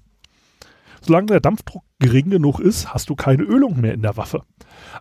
Solange 1.04 1.28
der 1.28 1.40
Dampfdruck 1.40 1.84
gering 1.98 2.30
genug 2.30 2.60
ist, 2.60 2.94
hast 2.94 3.10
du 3.10 3.16
keine 3.16 3.42
Ölung 3.42 3.82
mehr 3.82 3.94
in 3.94 4.04
der 4.04 4.18
Waffe. 4.18 4.44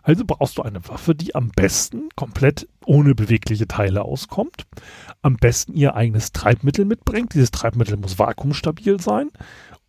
Also 0.01 0.23
brauchst 0.25 0.57
du 0.57 0.63
eine 0.63 0.87
Waffe, 0.87 1.13
die 1.13 1.35
am 1.35 1.49
besten 1.49 2.09
komplett 2.15 2.67
ohne 2.85 3.13
bewegliche 3.13 3.67
Teile 3.67 4.03
auskommt, 4.03 4.65
am 5.21 5.37
besten 5.37 5.73
ihr 5.73 5.95
eigenes 5.95 6.31
Treibmittel 6.31 6.85
mitbringt. 6.85 7.35
Dieses 7.35 7.51
Treibmittel 7.51 7.97
muss 7.97 8.17
vakuumstabil 8.17 8.99
sein 8.99 9.29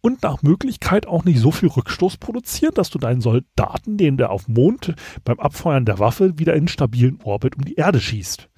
und 0.03 0.23
nach 0.23 0.43
Möglichkeit 0.43 1.07
auch 1.07 1.25
nicht 1.25 1.41
so 1.41 1.51
viel 1.51 1.71
Rückstoß 1.71 2.19
produziert, 2.19 2.77
dass 2.77 2.91
du 2.91 2.99
deinen 2.99 3.23
Soldaten, 3.23 3.97
den 3.97 4.19
der 4.19 4.31
auf 4.31 4.49
Mond 4.49 4.95
beim 5.25 5.41
Abfeuern 5.41 5.87
der 5.87 5.99
Waffe 5.99 6.39
wieder 6.39 6.55
in 6.55 6.69
stabilen 6.69 7.21
Orbit 7.23 7.57
um 7.57 7.65
die 7.65 7.77
Erde 7.77 8.01
schießt. 8.01 8.51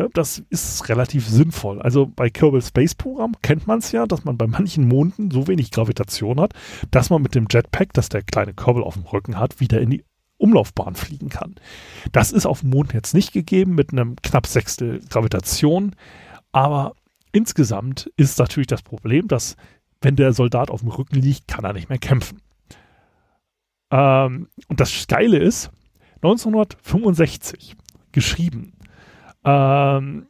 Ne, 0.00 0.08
das 0.14 0.42
ist 0.48 0.88
relativ 0.88 1.28
sinnvoll. 1.28 1.82
Also 1.82 2.06
bei 2.06 2.30
Kerbal 2.30 2.62
Space 2.62 2.94
Program 2.94 3.34
kennt 3.42 3.66
man 3.66 3.80
es 3.80 3.92
ja, 3.92 4.06
dass 4.06 4.24
man 4.24 4.38
bei 4.38 4.46
manchen 4.46 4.88
Monden 4.88 5.30
so 5.30 5.46
wenig 5.46 5.70
Gravitation 5.70 6.40
hat, 6.40 6.54
dass 6.90 7.10
man 7.10 7.20
mit 7.20 7.34
dem 7.34 7.48
Jetpack, 7.50 7.92
das 7.92 8.08
der 8.08 8.22
kleine 8.22 8.54
Kerbal 8.54 8.82
auf 8.82 8.94
dem 8.94 9.02
Rücken 9.02 9.38
hat, 9.38 9.60
wieder 9.60 9.78
in 9.78 9.90
die 9.90 10.04
Umlaufbahn 10.38 10.94
fliegen 10.94 11.28
kann. 11.28 11.56
Das 12.12 12.32
ist 12.32 12.46
auf 12.46 12.60
dem 12.60 12.70
Mond 12.70 12.94
jetzt 12.94 13.12
nicht 13.12 13.32
gegeben 13.34 13.74
mit 13.74 13.92
einem 13.92 14.16
knapp 14.22 14.46
Sechstel 14.46 15.02
Gravitation, 15.10 15.94
aber 16.50 16.94
insgesamt 17.32 18.10
ist 18.16 18.38
natürlich 18.38 18.68
das 18.68 18.80
Problem, 18.80 19.28
dass 19.28 19.56
wenn 20.00 20.16
der 20.16 20.32
Soldat 20.32 20.70
auf 20.70 20.80
dem 20.80 20.88
Rücken 20.88 21.16
liegt, 21.16 21.46
kann 21.46 21.66
er 21.66 21.74
nicht 21.74 21.90
mehr 21.90 21.98
kämpfen. 21.98 22.40
Ähm, 23.90 24.48
und 24.68 24.80
das 24.80 25.06
Geile 25.08 25.36
ist, 25.36 25.70
1965 26.22 27.76
geschrieben 28.12 28.72
ähm, 29.44 30.26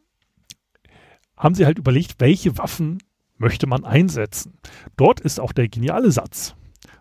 haben 1.36 1.54
sie 1.54 1.66
halt 1.66 1.78
überlegt, 1.78 2.16
welche 2.18 2.58
Waffen 2.58 2.98
möchte 3.38 3.66
man 3.66 3.84
einsetzen. 3.84 4.58
Dort 4.96 5.20
ist 5.20 5.40
auch 5.40 5.52
der 5.52 5.68
geniale 5.68 6.10
Satz 6.10 6.54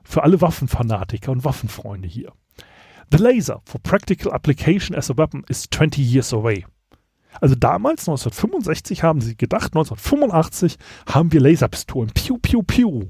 für 0.04 0.24
alle 0.24 0.42
Waffenfanatiker 0.42 1.32
und 1.32 1.44
Waffenfreunde 1.44 2.08
hier. 2.08 2.32
The 3.12 3.18
laser 3.18 3.62
for 3.66 3.82
practical 3.82 4.32
application 4.32 4.96
as 4.96 5.12
a 5.12 5.18
weapon 5.18 5.44
is 5.50 5.68
20 5.70 6.00
years 6.00 6.34
away. 6.34 6.66
Also 7.42 7.56
damals, 7.56 8.08
1965, 8.08 9.04
haben 9.04 9.22
sie 9.22 9.36
gedacht, 9.36 9.76
1985 9.76 10.78
haben 11.08 11.32
wir 11.32 11.42
Laserpistolen. 11.42 12.12
Piu, 12.12 12.38
piu, 12.38 12.64
piu. 12.64 13.04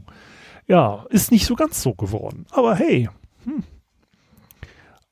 Ja, 0.68 1.06
ist 1.10 1.32
nicht 1.32 1.46
so 1.46 1.56
ganz 1.56 1.82
so 1.82 1.94
geworden. 1.94 2.46
Aber 2.52 2.76
hey. 2.76 3.10
Hm. 3.46 3.64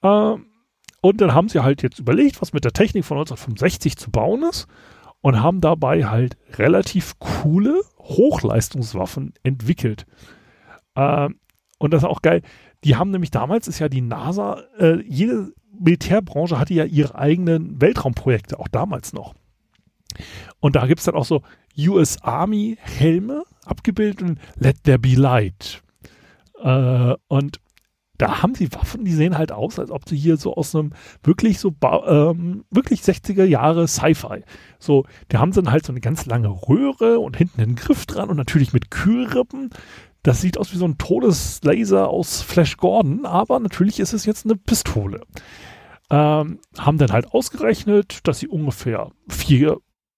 Ähm, 0.03 0.46
und 1.07 1.21
dann 1.21 1.33
haben 1.33 1.47
sie 1.47 1.63
halt 1.63 1.83
jetzt 1.83 1.99
überlegt, 1.99 2.41
was 2.41 2.51
mit 2.51 2.65
der 2.65 2.73
Technik 2.73 3.05
von 3.05 3.17
1965 3.17 3.95
zu 3.95 4.11
bauen 4.11 4.43
ist 4.43 4.67
und 5.21 5.41
haben 5.41 5.61
dabei 5.61 6.05
halt 6.05 6.35
relativ 6.55 7.17
coole 7.17 7.81
Hochleistungswaffen 7.97 9.33
entwickelt. 9.41 10.05
Ähm, 10.97 11.39
und 11.79 11.93
das 11.93 12.03
ist 12.03 12.09
auch 12.09 12.21
geil. 12.21 12.41
Die 12.83 12.97
haben 12.97 13.11
nämlich 13.11 13.31
damals 13.31 13.69
ist 13.69 13.79
ja 13.79 13.87
die 13.87 14.01
NASA, 14.01 14.61
äh, 14.77 15.01
jede 15.01 15.53
Militärbranche 15.79 16.59
hatte 16.59 16.73
ja 16.73 16.83
ihre 16.83 17.15
eigenen 17.15 17.79
Weltraumprojekte, 17.79 18.59
auch 18.59 18.67
damals 18.67 19.13
noch. 19.13 19.33
Und 20.59 20.75
da 20.75 20.87
gibt 20.87 20.99
es 20.99 21.05
dann 21.05 21.15
auch 21.15 21.23
so 21.25 21.41
US 21.77 22.21
Army 22.21 22.77
Helme 22.81 23.43
abgebildet 23.63 24.21
und 24.23 24.39
Let 24.55 24.83
There 24.83 24.99
Be 24.99 25.15
Light. 25.15 25.81
Äh, 26.61 27.13
und 27.29 27.61
da 28.17 28.41
haben 28.41 28.55
sie 28.55 28.73
Waffen, 28.73 29.05
die 29.05 29.13
sehen 29.13 29.37
halt 29.37 29.51
aus, 29.51 29.79
als 29.79 29.91
ob 29.91 30.07
sie 30.07 30.17
hier 30.17 30.37
so 30.37 30.55
aus 30.55 30.75
einem 30.75 30.93
wirklich 31.23 31.59
so, 31.59 31.73
ähm, 31.83 32.65
wirklich 32.71 33.01
60er 33.01 33.43
Jahre 33.43 33.87
Sci-Fi. 33.87 34.43
So, 34.79 35.05
die 35.31 35.37
haben 35.37 35.51
dann 35.51 35.71
halt 35.71 35.85
so 35.85 35.93
eine 35.93 36.01
ganz 36.01 36.25
lange 36.25 36.49
Röhre 36.49 37.19
und 37.19 37.37
hinten 37.37 37.61
einen 37.61 37.75
Griff 37.75 38.05
dran 38.05 38.29
und 38.29 38.37
natürlich 38.37 38.73
mit 38.73 38.91
Kühlrippen. 38.91 39.69
Das 40.23 40.41
sieht 40.41 40.57
aus 40.57 40.73
wie 40.73 40.77
so 40.77 40.85
ein 40.85 40.97
Todeslaser 40.97 42.09
aus 42.09 42.41
Flash 42.41 42.77
Gordon, 42.77 43.25
aber 43.25 43.59
natürlich 43.59 43.99
ist 43.99 44.13
es 44.13 44.25
jetzt 44.25 44.45
eine 44.45 44.55
Pistole. 44.55 45.21
Ähm, 46.09 46.59
haben 46.77 46.97
dann 46.97 47.11
halt 47.11 47.33
ausgerechnet, 47.33 48.19
dass 48.27 48.39
sie 48.39 48.47
ungefähr 48.47 49.11
vier 49.29 49.77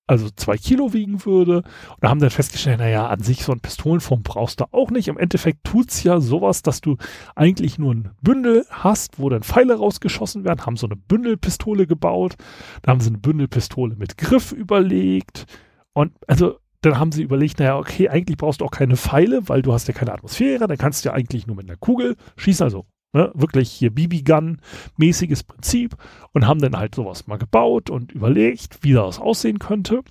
also 0.09 0.27
zwei 0.35 0.57
Kilo 0.57 0.91
wiegen 0.91 1.23
würde. 1.23 1.57
Und 1.57 1.97
da 2.01 2.09
haben 2.09 2.19
dann 2.19 2.31
festgestellt, 2.31 2.79
naja, 2.79 3.07
an 3.07 3.21
sich 3.21 3.43
so 3.43 3.51
ein 3.51 3.59
Pistolenform 3.59 4.23
brauchst 4.23 4.59
du 4.59 4.65
auch 4.71 4.89
nicht. 4.89 5.07
Im 5.07 5.19
Endeffekt 5.19 5.63
tut 5.63 5.91
es 5.91 6.03
ja 6.03 6.19
sowas, 6.19 6.63
dass 6.63 6.81
du 6.81 6.97
eigentlich 7.35 7.77
nur 7.77 7.93
ein 7.93 8.09
Bündel 8.21 8.65
hast, 8.71 9.19
wo 9.19 9.29
dann 9.29 9.43
Pfeile 9.43 9.75
rausgeschossen 9.75 10.45
werden, 10.45 10.65
haben 10.65 10.77
so 10.77 10.87
eine 10.87 10.95
Bündelpistole 10.95 11.85
gebaut. 11.85 12.37
Da 12.81 12.91
haben 12.91 13.01
sie 13.01 13.09
eine 13.09 13.19
Bündelpistole 13.19 13.95
mit 13.95 14.17
Griff 14.17 14.51
überlegt. 14.51 15.45
Und 15.93 16.13
also 16.25 16.57
dann 16.81 16.97
haben 16.97 17.11
sie 17.11 17.21
überlegt, 17.21 17.59
naja, 17.59 17.77
okay, 17.77 18.09
eigentlich 18.09 18.37
brauchst 18.37 18.61
du 18.61 18.65
auch 18.65 18.71
keine 18.71 18.97
Pfeile, 18.97 19.47
weil 19.47 19.61
du 19.61 19.73
hast 19.73 19.87
ja 19.87 19.93
keine 19.93 20.13
Atmosphäre, 20.13 20.65
dann 20.65 20.77
kannst 20.77 21.05
du 21.05 21.09
ja 21.09 21.13
eigentlich 21.13 21.45
nur 21.45 21.55
mit 21.55 21.69
einer 21.69 21.77
Kugel 21.77 22.15
schießen, 22.37 22.63
also 22.63 22.85
Ne, 23.11 23.31
wirklich 23.33 23.71
hier 23.71 23.89
BB-Gun-mäßiges 23.89 25.43
Prinzip 25.43 25.95
und 26.31 26.45
haben 26.45 26.61
dann 26.61 26.77
halt 26.77 26.93
sowas 26.93 27.25
mal 27.25 27.39
gebaut 27.39 27.89
und 27.89 28.11
überlegt, 28.11 28.83
wie 28.83 28.93
das 28.93 29.17
aussehen 29.19 29.57
könnte. 29.57 30.03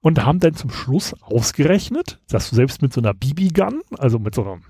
Und 0.00 0.24
haben 0.24 0.40
dann 0.40 0.54
zum 0.54 0.70
Schluss 0.70 1.14
ausgerechnet, 1.22 2.20
dass 2.28 2.50
du 2.50 2.56
selbst 2.56 2.82
mit 2.82 2.92
so 2.92 3.00
einer 3.00 3.14
BB-Gun, 3.14 3.80
also 3.98 4.18
mit 4.18 4.34
so 4.34 4.42
einer 4.42 4.60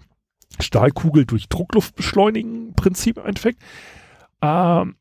Stahlkugel 0.60 1.24
durch 1.24 1.48
Druckluft 1.48 1.96
beschleunigen 1.96 2.74
Prinzip 2.74 3.16
im 3.18 3.26
Endeffekt, 3.26 3.62
ähm, 4.42 4.96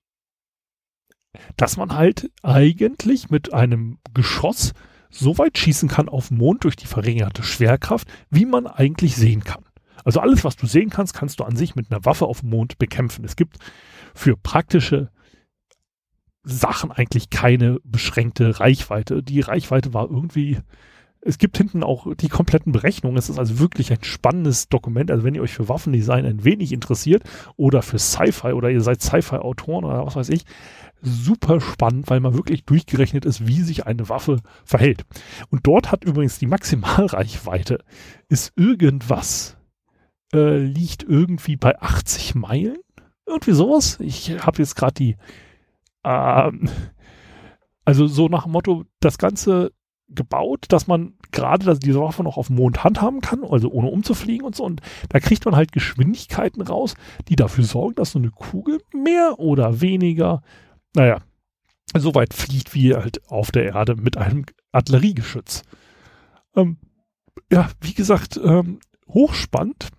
dass 1.58 1.76
man 1.76 1.94
halt 1.94 2.32
eigentlich 2.42 3.30
mit 3.30 3.54
einem 3.54 4.00
Geschoss 4.14 4.74
so 5.10 5.38
weit 5.38 5.58
schießen 5.58 5.90
kann 5.90 6.10
auf 6.10 6.30
den 6.30 6.38
Mond 6.38 6.64
durch 6.64 6.78
die 6.78 6.88
verringerte 6.88 7.44
Schwerkraft, 7.44 8.08
wie 8.30 8.46
man 8.46 8.68
eigentlich 8.68 9.16
sehen 9.16 9.44
kann. 9.44 9.65
Also 10.06 10.22
alles, 10.22 10.44
was 10.44 10.56
du 10.56 10.68
sehen 10.68 10.90
kannst, 10.90 11.14
kannst 11.14 11.40
du 11.40 11.44
an 11.44 11.58
sich 11.58 11.76
mit 11.76 11.92
einer 11.92 12.06
Waffe 12.06 12.26
auf 12.26 12.42
dem 12.42 12.52
Mond 12.52 12.78
bekämpfen. 12.78 13.26
Es 13.26 13.36
gibt 13.36 13.58
für 14.14 14.38
praktische 14.38 15.10
Sachen 16.44 16.92
eigentlich 16.92 17.32
keine 17.32 17.80
beschränkte 17.84 18.60
Reichweite. 18.60 19.24
Die 19.24 19.42
Reichweite 19.42 19.94
war 19.94 20.10
irgendwie, 20.10 20.60
es 21.22 21.40
gibt 21.40 21.58
hinten 21.58 21.84
auch 21.84 22.14
die 22.16 22.30
kompletten 22.30 22.72
Berechnungen. 22.72 23.18
Es 23.18 23.30
ist 23.30 23.40
also 23.40 23.58
wirklich 23.58 23.92
ein 23.92 24.04
spannendes 24.04 24.70
Dokument. 24.70 25.10
Also 25.10 25.24
wenn 25.24 25.34
ihr 25.34 25.42
euch 25.42 25.54
für 25.54 25.68
Waffendesign 25.68 26.24
ein 26.24 26.44
wenig 26.44 26.72
interessiert 26.72 27.24
oder 27.58 27.82
für 27.82 27.98
Sci-Fi 27.98 28.54
oder 28.54 28.70
ihr 28.70 28.82
seid 28.82 29.02
Sci-Fi-Autoren 29.02 29.86
oder 29.86 30.06
was 30.06 30.16
weiß 30.16 30.30
ich, 30.30 30.46
super 31.02 31.60
spannend, 31.60 32.10
weil 32.12 32.20
man 32.20 32.36
wirklich 32.36 32.64
durchgerechnet 32.64 33.26
ist, 33.26 33.48
wie 33.48 33.62
sich 33.62 33.88
eine 33.88 34.08
Waffe 34.08 34.38
verhält. 34.64 35.04
Und 35.50 35.66
dort 35.66 35.92
hat 35.92 36.04
übrigens 36.04 36.38
die 36.38 36.48
Maximalreichweite 36.48 37.80
ist 38.30 38.54
irgendwas 38.56 39.55
äh, 40.34 40.58
liegt 40.58 41.04
irgendwie 41.04 41.56
bei 41.56 41.80
80 41.80 42.36
Meilen. 42.36 42.78
Irgendwie 43.26 43.54
sowas. 43.54 44.00
Ich 44.00 44.32
habe 44.46 44.60
jetzt 44.60 44.76
gerade 44.76 44.94
die, 44.94 45.18
ähm, 46.04 46.70
also 47.84 48.08
so 48.08 48.28
nach 48.28 48.44
dem 48.44 48.52
Motto, 48.52 48.86
das 49.00 49.18
Ganze 49.18 49.72
gebaut, 50.08 50.66
dass 50.70 50.88
man 50.88 51.14
gerade 51.32 51.78
diese 51.80 52.00
Waffe 52.00 52.24
noch 52.24 52.38
auf 52.38 52.48
dem 52.48 52.58
Mond 52.58 52.84
handhaben 52.84 53.22
kann, 53.22 53.44
also 53.44 53.70
ohne 53.70 53.90
umzufliegen 53.90 54.46
und 54.46 54.56
so. 54.56 54.64
Und 54.64 54.82
da 55.10 55.20
kriegt 55.20 55.46
man 55.46 55.56
halt 55.56 55.72
Geschwindigkeiten 55.72 56.62
raus, 56.62 56.94
die 57.28 57.36
dafür 57.36 57.64
sorgen, 57.64 57.96
dass 57.96 58.12
so 58.12 58.20
eine 58.20 58.30
Kugel 58.30 58.82
mehr 58.94 59.40
oder 59.40 59.82
weniger, 59.82 60.44
naja, 60.96 61.22
so 61.98 62.14
weit 62.16 62.34
fliegt 62.34 62.74
wie 62.74 62.94
halt 62.94 63.30
auf 63.30 63.52
der 63.52 63.66
Erde 63.66 63.96
mit 63.96 64.18
einem 64.18 64.46
Artilleriegeschütz. 64.72 65.64
Ähm, 66.56 66.78
ja, 67.52 67.70
wie 67.82 67.94
gesagt, 67.94 68.40
ähm, 68.44 68.80
hochspannend. 69.08 69.90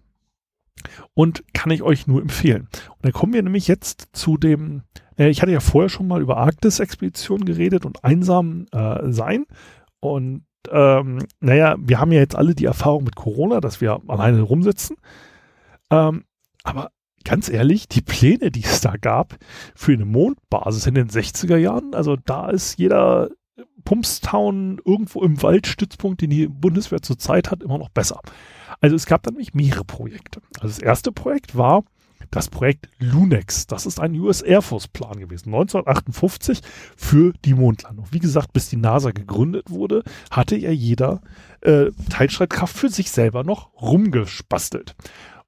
Und 1.14 1.42
kann 1.52 1.71
ich 1.71 1.83
euch 1.83 2.06
nur 2.06 2.21
empfehlen. 2.21 2.68
Und 2.88 3.04
dann 3.04 3.12
kommen 3.12 3.33
wir 3.33 3.42
nämlich 3.42 3.68
jetzt 3.68 4.09
zu 4.12 4.37
dem, 4.37 4.83
äh, 5.18 5.28
ich 5.28 5.42
hatte 5.42 5.52
ja 5.52 5.61
vorher 5.61 5.88
schon 5.88 6.06
mal 6.06 6.21
über 6.21 6.37
Arktis-Expeditionen 6.37 7.45
geredet 7.45 7.85
und 7.85 8.04
einsam 8.04 8.66
äh, 8.73 9.11
sein. 9.11 9.47
Und 10.00 10.45
ähm, 10.71 11.18
naja, 11.40 11.76
wir 11.78 12.00
haben 12.00 12.12
ja 12.12 12.21
jetzt 12.21 12.37
alle 12.37 12.54
die 12.54 12.64
Erfahrung 12.64 13.04
mit 13.04 13.16
Corona, 13.16 13.61
dass 13.61 13.80
wir 13.80 14.00
alleine 14.09 14.42
rumsitzen. 14.42 14.97
Ähm, 15.90 16.25
aber 16.64 16.90
ganz 17.25 17.49
ehrlich, 17.49 17.88
die 17.88 18.02
Pläne, 18.02 18.50
die 18.50 18.64
es 18.64 18.80
da 18.80 18.97
gab 18.97 19.37
für 19.75 19.92
eine 19.92 20.04
Mondbasis 20.04 20.87
in 20.87 20.95
den 20.95 21.09
60er 21.09 21.56
Jahren, 21.56 21.95
also 21.95 22.16
da 22.16 22.50
ist 22.50 22.78
jeder 22.78 23.30
Pumpstown 23.87 24.83
irgendwo 24.85 25.23
im 25.23 25.43
Waldstützpunkt, 25.43 26.21
den 26.21 26.28
die 26.28 26.49
Bundeswehr 26.49 27.00
zurzeit 27.00 27.50
hat, 27.50 27.62
immer 27.62 27.78
noch 27.78 27.88
besser. 27.88 28.21
Also 28.81 28.95
es 28.95 29.07
gab 29.07 29.23
dann 29.23 29.35
nämlich 29.35 29.55
mehrere 29.55 29.85
Projekte. 29.85 30.43
Also 30.61 30.75
das 30.75 30.78
erste 30.81 31.12
Projekt 31.12 31.57
war 31.57 31.85
das 32.31 32.49
Projekt 32.49 32.88
Lunex. 32.99 33.69
Das 33.69 33.87
ist 33.87 34.00
ein 34.00 34.19
US 34.19 34.43
Air 34.43 34.61
Force 34.61 34.88
Plan 34.88 35.21
gewesen, 35.21 35.49
1958 35.55 36.61
für 36.97 37.33
die 37.45 37.55
Mondlandung. 37.55 38.07
Wie 38.11 38.19
gesagt, 38.19 38.52
bis 38.52 38.69
die 38.69 38.76
NASA 38.76 39.12
gegründet 39.12 39.71
wurde, 39.71 40.02
hatte 40.31 40.57
ja 40.57 40.71
jeder 40.71 41.21
äh, 41.61 41.93
Teilstreitkraft 42.11 42.76
für 42.76 42.88
sich 42.88 43.11
selber 43.12 43.45
noch 43.45 43.73
rumgespastelt. 43.81 44.97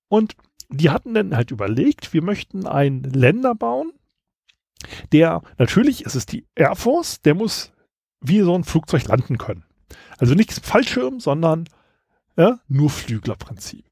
Und 0.06 0.36
die 0.70 0.90
hatten 0.90 1.14
dann 1.14 1.34
halt 1.34 1.50
überlegt, 1.50 2.12
wir 2.12 2.22
möchten 2.22 2.66
einen 2.66 3.02
Länder 3.02 3.54
bauen, 3.56 3.92
der, 5.10 5.42
natürlich 5.58 6.04
ist 6.04 6.14
es 6.14 6.26
die 6.26 6.46
Air 6.54 6.76
Force, 6.76 7.20
der 7.22 7.34
muss 7.34 7.72
wie 8.20 8.40
so 8.40 8.54
ein 8.54 8.64
Flugzeug 8.64 9.06
landen 9.08 9.38
können. 9.38 9.64
Also 10.18 10.34
nicht 10.34 10.52
Fallschirm, 10.52 11.20
sondern 11.20 11.68
ja, 12.36 12.60
nur 12.68 12.90
Flüglerprinzip. 12.90 13.84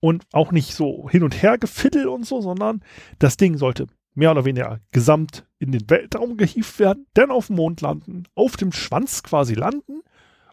Und 0.00 0.24
auch 0.32 0.52
nicht 0.52 0.74
so 0.74 1.08
hin 1.08 1.22
und 1.22 1.42
her 1.42 1.58
gefiddel 1.58 2.08
und 2.08 2.26
so, 2.26 2.40
sondern 2.40 2.82
das 3.18 3.36
Ding 3.36 3.56
sollte 3.56 3.86
mehr 4.14 4.30
oder 4.30 4.44
weniger 4.44 4.80
gesamt 4.92 5.46
in 5.58 5.72
den 5.72 5.88
Weltraum 5.90 6.36
gehievt 6.36 6.78
werden, 6.78 7.06
dann 7.14 7.30
auf 7.30 7.48
dem 7.48 7.56
Mond 7.56 7.80
landen, 7.80 8.24
auf 8.34 8.56
dem 8.56 8.72
Schwanz 8.72 9.22
quasi 9.22 9.54
landen 9.54 10.02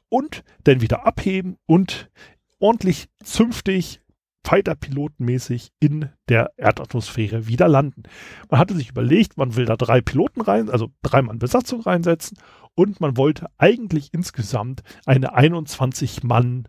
und 0.10 0.44
dann 0.64 0.82
wieder 0.82 1.06
abheben 1.06 1.58
und 1.66 2.10
ordentlich 2.60 3.08
zünftig 3.24 4.02
Fighter-Pilotenmäßig 4.44 5.72
in 5.80 6.10
der 6.28 6.52
Erdatmosphäre 6.58 7.48
wieder 7.48 7.68
landen. 7.68 8.04
Man 8.50 8.60
hatte 8.60 8.76
sich 8.76 8.90
überlegt, 8.90 9.38
man 9.38 9.56
will 9.56 9.66
da 9.66 9.76
drei 9.78 10.02
Piloten 10.02 10.42
rein, 10.42 10.70
also 10.70 10.90
drei 11.04 11.22
Mann 11.22 11.38
Besatzung 11.38 11.82
reinsetzen 11.82 12.38
und 12.76 13.02
man 13.02 13.18
wollte 13.18 13.48
eigentlich 13.58 14.14
insgesamt 14.14 14.82
eine 15.06 15.34
21 15.34 16.24
Mann 16.24 16.68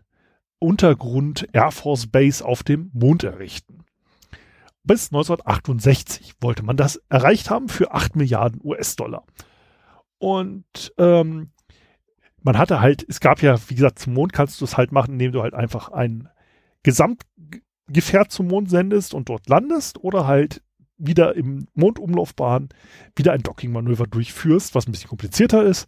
Untergrund 0.59 1.47
Air 1.51 1.71
Force 1.71 2.07
Base 2.07 2.43
auf 2.43 2.63
dem 2.63 2.89
Mond 2.93 3.23
errichten. 3.23 3.83
Bis 4.83 5.07
1968 5.07 6.33
wollte 6.41 6.63
man 6.63 6.77
das 6.77 7.01
erreicht 7.09 7.49
haben 7.49 7.69
für 7.69 7.93
8 7.93 8.15
Milliarden 8.15 8.61
US-Dollar. 8.63 9.25
Und 10.17 10.93
ähm, 10.97 11.51
man 12.41 12.57
hatte 12.57 12.81
halt, 12.81 13.05
es 13.07 13.19
gab 13.19 13.41
ja, 13.41 13.57
wie 13.69 13.75
gesagt, 13.75 13.99
zum 13.99 14.13
Mond 14.13 14.33
kannst 14.33 14.59
du 14.59 14.65
es 14.65 14.77
halt 14.77 14.91
machen, 14.91 15.13
indem 15.13 15.31
du 15.31 15.41
halt 15.41 15.53
einfach 15.53 15.89
ein 15.89 16.29
Gesamtgefährt 16.83 18.31
zum 18.31 18.47
Mond 18.47 18.69
sendest 18.69 19.13
und 19.13 19.29
dort 19.29 19.47
landest 19.47 19.97
oder 20.03 20.27
halt 20.27 20.61
wieder 21.05 21.35
im 21.35 21.67
Mondumlaufbahn 21.73 22.69
wieder 23.15 23.33
ein 23.33 23.43
Dockingmanöver 23.43 24.07
durchführst, 24.07 24.75
was 24.75 24.87
ein 24.87 24.91
bisschen 24.91 25.09
komplizierter 25.09 25.63
ist, 25.63 25.87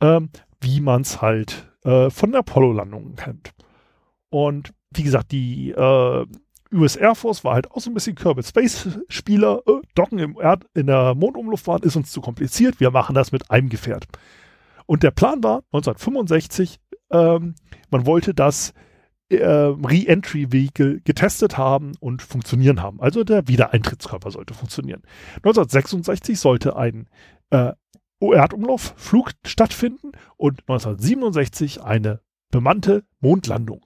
ähm, 0.00 0.30
wie 0.60 0.80
man 0.80 1.02
es 1.02 1.20
halt 1.20 1.70
äh, 1.84 2.10
von 2.10 2.32
der 2.32 2.40
Apollo-Landungen 2.40 3.16
kennt. 3.16 3.52
Und 4.30 4.72
wie 4.90 5.02
gesagt, 5.02 5.32
die 5.32 5.70
äh, 5.70 6.26
US 6.72 6.96
Air 6.96 7.14
Force 7.14 7.44
war 7.44 7.54
halt 7.54 7.70
auch 7.70 7.80
so 7.80 7.90
ein 7.90 7.94
bisschen 7.94 8.16
Kerbal 8.16 8.44
Space 8.44 8.98
Spieler. 9.08 9.62
Äh, 9.66 9.80
Docken 9.94 10.18
im 10.18 10.36
Erd 10.40 10.64
in 10.74 10.86
der 10.86 11.14
Mondumlaufbahn 11.14 11.82
ist 11.82 11.96
uns 11.96 12.10
zu 12.10 12.20
kompliziert. 12.20 12.80
Wir 12.80 12.90
machen 12.90 13.14
das 13.14 13.32
mit 13.32 13.50
einem 13.50 13.68
Gefährt. 13.68 14.06
Und 14.86 15.02
der 15.02 15.12
Plan 15.12 15.42
war 15.42 15.62
1965, 15.72 16.78
ähm, 17.10 17.54
man 17.90 18.06
wollte 18.06 18.34
das 18.34 18.74
äh, 19.30 19.36
Re-Entry-Vehicle 19.44 21.00
getestet 21.00 21.56
haben 21.56 21.92
und 22.00 22.22
funktionieren 22.22 22.82
haben. 22.82 23.00
Also 23.00 23.24
der 23.24 23.48
Wiedereintrittskörper 23.48 24.30
sollte 24.30 24.54
funktionieren. 24.54 25.02
1966 25.36 26.38
sollte 26.38 26.76
ein 26.76 27.08
äh, 27.50 27.72
Erdumlaufflug 28.20 29.32
stattfinden 29.44 30.12
und 30.36 30.60
1967 30.68 31.82
eine 31.82 32.20
bemannte 32.50 33.04
Mondlandung. 33.20 33.82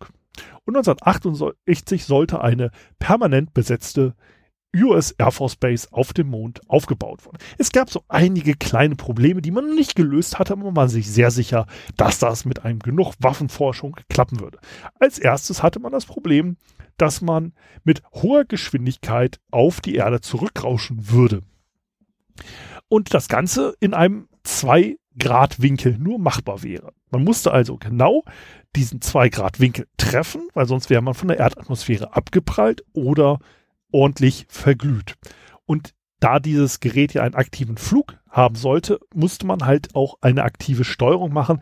Und 0.65 0.77
1968 0.77 2.05
sollte 2.05 2.41
eine 2.41 2.71
permanent 2.99 3.55
besetzte 3.55 4.15
US 4.77 5.13
Air 5.13 5.33
Force 5.33 5.57
Base 5.57 5.89
auf 5.91 6.13
dem 6.13 6.29
Mond 6.29 6.61
aufgebaut 6.69 7.25
worden. 7.25 7.39
Es 7.57 7.73
gab 7.73 7.91
so 7.91 8.05
einige 8.09 8.55
kleine 8.55 8.97
Probleme, 8.97 9.41
die 9.41 9.51
man 9.51 9.75
nicht 9.75 9.97
gelöst 9.97 10.39
hatte, 10.39 10.53
aber 10.53 10.65
man 10.65 10.77
war 10.77 10.89
sich 10.89 11.11
sehr 11.11 11.31
sicher, 11.31 11.67
dass 11.97 12.19
das 12.19 12.45
mit 12.45 12.65
einem 12.65 12.79
genug 12.79 13.15
Waffenforschung 13.19 13.97
klappen 14.09 14.41
würde. 14.41 14.59
Als 15.01 15.19
erstes 15.19 15.63
hatte 15.63 15.81
man 15.81 15.93
das 15.93 16.07
Problem, 16.07 16.57
dass 16.99 17.23
man 17.23 17.53
mit 17.85 18.03
hoher 18.13 18.45
Geschwindigkeit 18.45 19.41
auf 19.51 19.81
die 19.81 19.95
Erde 19.95 20.21
zurückrauschen 20.21 21.11
würde. 21.11 21.43
Und 22.89 23.15
das 23.15 23.29
Ganze 23.29 23.75
in 23.81 23.95
einem 23.95 24.29
2 24.45 24.97
Grad 25.19 25.61
Winkel 25.61 25.99
nur 25.99 26.19
machbar 26.19 26.63
wäre. 26.63 26.93
Man 27.11 27.25
musste 27.25 27.53
also 27.53 27.77
genau 27.77 28.25
diesen 28.77 29.01
2 29.01 29.31
Grad 29.31 29.61
Winkel 29.61 29.87
treffen, 29.97 30.49
weil 30.55 30.67
sonst 30.67 30.91
wäre 30.91 31.03
man 31.03 31.15
von 31.15 31.29
der 31.29 31.39
Erdatmosphäre 31.39 32.15
abgeprallt 32.15 32.85
oder 32.93 33.39
ordentlich 33.93 34.47
verglüht. 34.49 35.15
Und 35.67 35.95
da 36.21 36.41
dieses 36.41 36.81
Gerät 36.81 37.15
ja 37.15 37.23
einen 37.23 37.35
aktiven 37.35 37.77
Flug 37.77 38.19
haben 38.29 38.57
sollte, 38.57 39.01
musste 39.15 39.47
man 39.47 39.65
halt 39.65 39.95
auch 39.95 40.17
eine 40.21 40.43
aktive 40.43 40.85
Steuerung 40.85 41.33
machen 41.33 41.61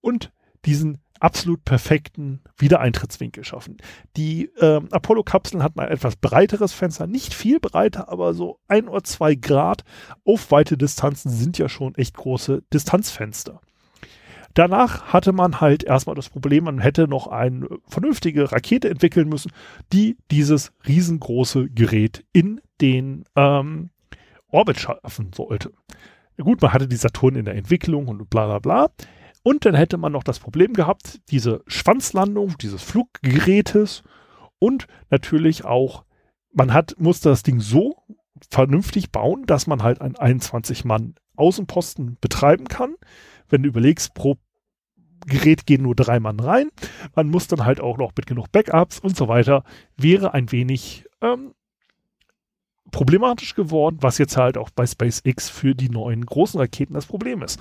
und 0.00 0.32
diesen 0.64 0.98
absolut 1.20 1.64
perfekten 1.64 2.42
Wiedereintrittswinkel 2.56 3.44
schaffen. 3.44 3.78
Die 4.16 4.46
äh, 4.56 4.80
Apollo-Kapseln 4.90 5.62
hatten 5.62 5.80
ein 5.80 5.88
etwas 5.88 6.16
breiteres 6.16 6.72
Fenster, 6.72 7.06
nicht 7.06 7.34
viel 7.34 7.60
breiter, 7.60 8.08
aber 8.08 8.34
so 8.34 8.60
ein 8.68 8.88
oder 8.88 9.02
zwei 9.04 9.34
Grad 9.34 9.84
auf 10.24 10.50
weite 10.50 10.76
Distanzen 10.76 11.30
sind 11.30 11.58
ja 11.58 11.68
schon 11.68 11.94
echt 11.96 12.16
große 12.16 12.62
Distanzfenster. 12.72 13.60
Danach 14.58 15.12
hatte 15.12 15.32
man 15.32 15.60
halt 15.60 15.84
erstmal 15.84 16.16
das 16.16 16.30
Problem, 16.30 16.64
man 16.64 16.80
hätte 16.80 17.06
noch 17.06 17.28
eine 17.28 17.68
vernünftige 17.86 18.50
Rakete 18.50 18.90
entwickeln 18.90 19.28
müssen, 19.28 19.52
die 19.92 20.16
dieses 20.32 20.72
riesengroße 20.84 21.68
Gerät 21.68 22.24
in 22.32 22.60
den 22.80 23.22
ähm, 23.36 23.90
Orbit 24.48 24.80
schaffen 24.80 25.30
sollte. 25.32 25.70
Gut, 26.38 26.60
man 26.60 26.72
hatte 26.72 26.88
die 26.88 26.96
Saturn 26.96 27.36
in 27.36 27.44
der 27.44 27.54
Entwicklung 27.54 28.08
und 28.08 28.28
bla 28.30 28.46
bla 28.46 28.58
bla. 28.58 28.90
Und 29.44 29.64
dann 29.64 29.76
hätte 29.76 29.96
man 29.96 30.10
noch 30.10 30.24
das 30.24 30.40
Problem 30.40 30.72
gehabt, 30.72 31.20
diese 31.30 31.62
Schwanzlandung 31.68 32.58
dieses 32.58 32.82
Fluggerätes 32.82 34.02
und 34.58 34.88
natürlich 35.08 35.64
auch, 35.64 36.02
man 36.52 36.72
hat, 36.72 36.96
musste 36.98 37.28
das 37.28 37.44
Ding 37.44 37.60
so 37.60 37.94
vernünftig 38.50 39.12
bauen, 39.12 39.46
dass 39.46 39.68
man 39.68 39.84
halt 39.84 40.00
einen 40.00 40.16
21 40.16 40.84
Mann 40.84 41.14
Außenposten 41.36 42.16
betreiben 42.20 42.66
kann. 42.66 42.96
Wenn 43.48 43.62
du 43.62 43.68
überlegst, 43.68 44.14
pro 44.14 44.36
Gerät 45.28 45.66
gehen 45.66 45.82
nur 45.82 45.94
drei 45.94 46.20
Mann 46.20 46.40
rein. 46.40 46.70
Man 47.14 47.28
muss 47.28 47.46
dann 47.46 47.64
halt 47.64 47.80
auch 47.80 47.98
noch 47.98 48.12
mit 48.16 48.26
genug 48.26 48.50
Backups 48.52 48.98
und 48.98 49.16
so 49.16 49.28
weiter. 49.28 49.64
Wäre 49.96 50.34
ein 50.34 50.50
wenig 50.52 51.04
ähm, 51.20 51.54
problematisch 52.90 53.54
geworden, 53.54 53.98
was 54.00 54.18
jetzt 54.18 54.36
halt 54.36 54.56
auch 54.56 54.70
bei 54.70 54.86
SpaceX 54.86 55.50
für 55.50 55.74
die 55.74 55.90
neuen 55.90 56.24
großen 56.24 56.58
Raketen 56.58 56.94
das 56.94 57.06
Problem 57.06 57.42
ist. 57.42 57.60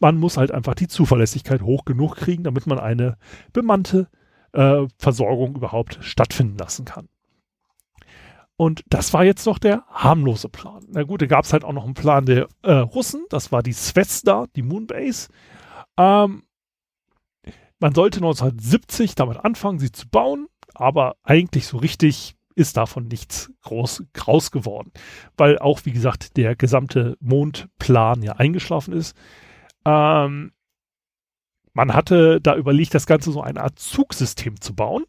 Man 0.00 0.16
muss 0.16 0.36
halt 0.36 0.52
einfach 0.52 0.74
die 0.74 0.88
Zuverlässigkeit 0.88 1.62
hoch 1.62 1.84
genug 1.84 2.16
kriegen, 2.16 2.44
damit 2.44 2.66
man 2.66 2.78
eine 2.78 3.16
bemannte 3.52 4.08
äh, 4.52 4.86
Versorgung 4.98 5.56
überhaupt 5.56 5.98
stattfinden 6.00 6.58
lassen 6.58 6.84
kann. 6.84 7.08
Und 8.56 8.84
das 8.88 9.14
war 9.14 9.24
jetzt 9.24 9.46
noch 9.46 9.58
der 9.58 9.84
harmlose 9.88 10.50
Plan. 10.50 10.84
Na 10.90 11.02
gut, 11.04 11.22
da 11.22 11.26
gab 11.26 11.44
es 11.44 11.52
halt 11.52 11.64
auch 11.64 11.72
noch 11.72 11.84
einen 11.84 11.94
Plan 11.94 12.26
der 12.26 12.46
äh, 12.62 12.72
Russen, 12.72 13.24
das 13.30 13.52
war 13.52 13.62
die 13.62 13.72
Svesda, 13.72 14.46
die 14.54 14.62
Moonbase. 14.62 15.28
Ähm, 15.96 16.42
man 17.80 17.94
sollte 17.94 18.18
1970 18.18 19.14
damit 19.14 19.38
anfangen, 19.38 19.78
sie 19.78 19.90
zu 19.90 20.08
bauen, 20.08 20.46
aber 20.74 21.16
eigentlich 21.22 21.66
so 21.66 21.78
richtig 21.78 22.36
ist 22.54 22.76
davon 22.76 23.08
nichts 23.08 23.50
groß 23.62 24.04
raus 24.26 24.50
geworden, 24.50 24.92
weil 25.36 25.58
auch, 25.58 25.80
wie 25.84 25.92
gesagt, 25.92 26.36
der 26.36 26.56
gesamte 26.56 27.16
Mondplan 27.20 28.22
ja 28.22 28.32
eingeschlafen 28.32 28.92
ist. 28.92 29.16
Ähm, 29.86 30.52
man 31.72 31.94
hatte 31.94 32.40
da 32.40 32.56
überlegt, 32.56 32.94
das 32.94 33.06
Ganze 33.06 33.32
so 33.32 33.40
eine 33.40 33.62
Art 33.62 33.78
Zugsystem 33.78 34.60
zu 34.60 34.74
bauen, 34.74 35.04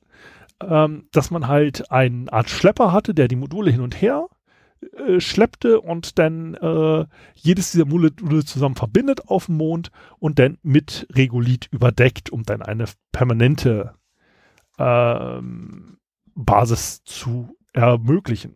ähm, 0.63 1.07
dass 1.11 1.31
man 1.31 1.47
halt 1.47 1.91
eine 1.91 2.31
Art 2.31 2.49
Schlepper 2.49 2.93
hatte, 2.93 3.13
der 3.13 3.27
die 3.27 3.35
Module 3.35 3.71
hin 3.71 3.81
und 3.81 4.01
her 4.01 4.27
äh, 4.81 5.19
schleppte 5.19 5.79
und 5.79 6.17
dann 6.19 6.55
äh, 6.55 7.05
jedes 7.35 7.71
dieser 7.71 7.85
Module 7.85 8.45
zusammen 8.45 8.75
verbindet 8.75 9.27
auf 9.27 9.45
dem 9.45 9.57
Mond 9.57 9.91
und 10.19 10.39
dann 10.39 10.57
mit 10.63 11.07
Regolith 11.13 11.67
überdeckt, 11.71 12.31
um 12.31 12.43
dann 12.43 12.61
eine 12.61 12.85
permanente 13.11 13.93
ähm, 14.79 15.97
Basis 16.35 17.03
zu 17.03 17.55
ermöglichen. 17.73 18.55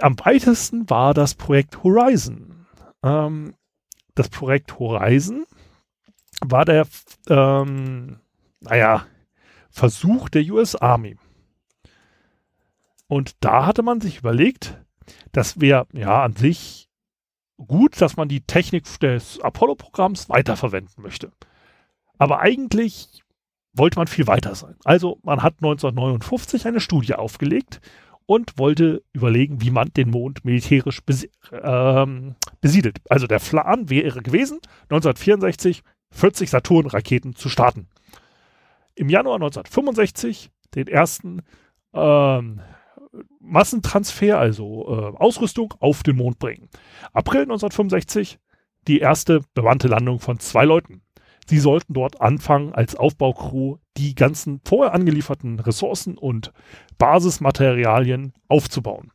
Am 0.00 0.16
weitesten 0.18 0.88
war 0.90 1.14
das 1.14 1.34
Projekt 1.34 1.82
Horizon. 1.82 2.66
Ähm, 3.02 3.54
das 4.14 4.28
Projekt 4.28 4.78
Horizon 4.78 5.46
war 6.44 6.64
der, 6.64 6.86
ähm, 7.28 8.20
naja, 8.60 9.06
Versuch 9.70 10.28
der 10.28 10.42
US 10.50 10.74
Army. 10.76 11.16
Und 13.08 13.36
da 13.40 13.66
hatte 13.66 13.82
man 13.82 14.00
sich 14.00 14.18
überlegt, 14.18 14.82
das 15.32 15.60
wäre 15.60 15.86
ja 15.92 16.24
an 16.24 16.34
sich 16.34 16.88
gut, 17.56 18.00
dass 18.00 18.16
man 18.16 18.28
die 18.28 18.42
Technik 18.42 18.84
des 19.00 19.40
Apollo-Programms 19.40 20.28
weiterverwenden 20.28 21.02
möchte. 21.02 21.32
Aber 22.18 22.40
eigentlich 22.40 23.22
wollte 23.72 23.98
man 23.98 24.06
viel 24.06 24.26
weiter 24.26 24.54
sein. 24.54 24.76
Also 24.84 25.18
man 25.22 25.42
hat 25.42 25.54
1959 25.56 26.66
eine 26.66 26.80
Studie 26.80 27.14
aufgelegt 27.14 27.80
und 28.26 28.58
wollte 28.58 29.02
überlegen, 29.12 29.60
wie 29.60 29.70
man 29.70 29.92
den 29.92 30.10
Mond 30.10 30.44
militärisch 30.44 31.02
besi 31.02 31.30
ähm, 31.52 32.34
besiedelt. 32.60 32.98
Also 33.08 33.26
der 33.26 33.38
Plan 33.38 33.88
wäre 33.88 34.22
gewesen, 34.22 34.58
1964 34.84 35.82
40 36.10 36.50
Saturn-Raketen 36.50 37.34
zu 37.34 37.48
starten. 37.48 37.88
Im 38.94 39.08
Januar 39.08 39.36
1965 39.36 40.50
den 40.74 40.88
ersten 40.88 41.42
ähm, 41.92 42.60
Massentransfer, 43.40 44.38
also 44.38 44.86
äh, 44.88 45.16
Ausrüstung, 45.16 45.74
auf 45.80 46.02
den 46.02 46.16
Mond 46.16 46.38
bringen. 46.38 46.68
April 47.12 47.42
1965 47.42 48.38
die 48.88 49.00
erste 49.00 49.40
bemannte 49.54 49.88
Landung 49.88 50.20
von 50.20 50.38
zwei 50.38 50.64
Leuten. 50.64 51.02
Sie 51.48 51.58
sollten 51.58 51.94
dort 51.94 52.20
anfangen, 52.20 52.72
als 52.72 52.96
Aufbaucrew 52.96 53.76
die 53.96 54.14
ganzen 54.14 54.60
vorher 54.64 54.94
angelieferten 54.94 55.60
Ressourcen 55.60 56.18
und 56.18 56.52
Basismaterialien 56.98 58.32
aufzubauen. 58.48 59.12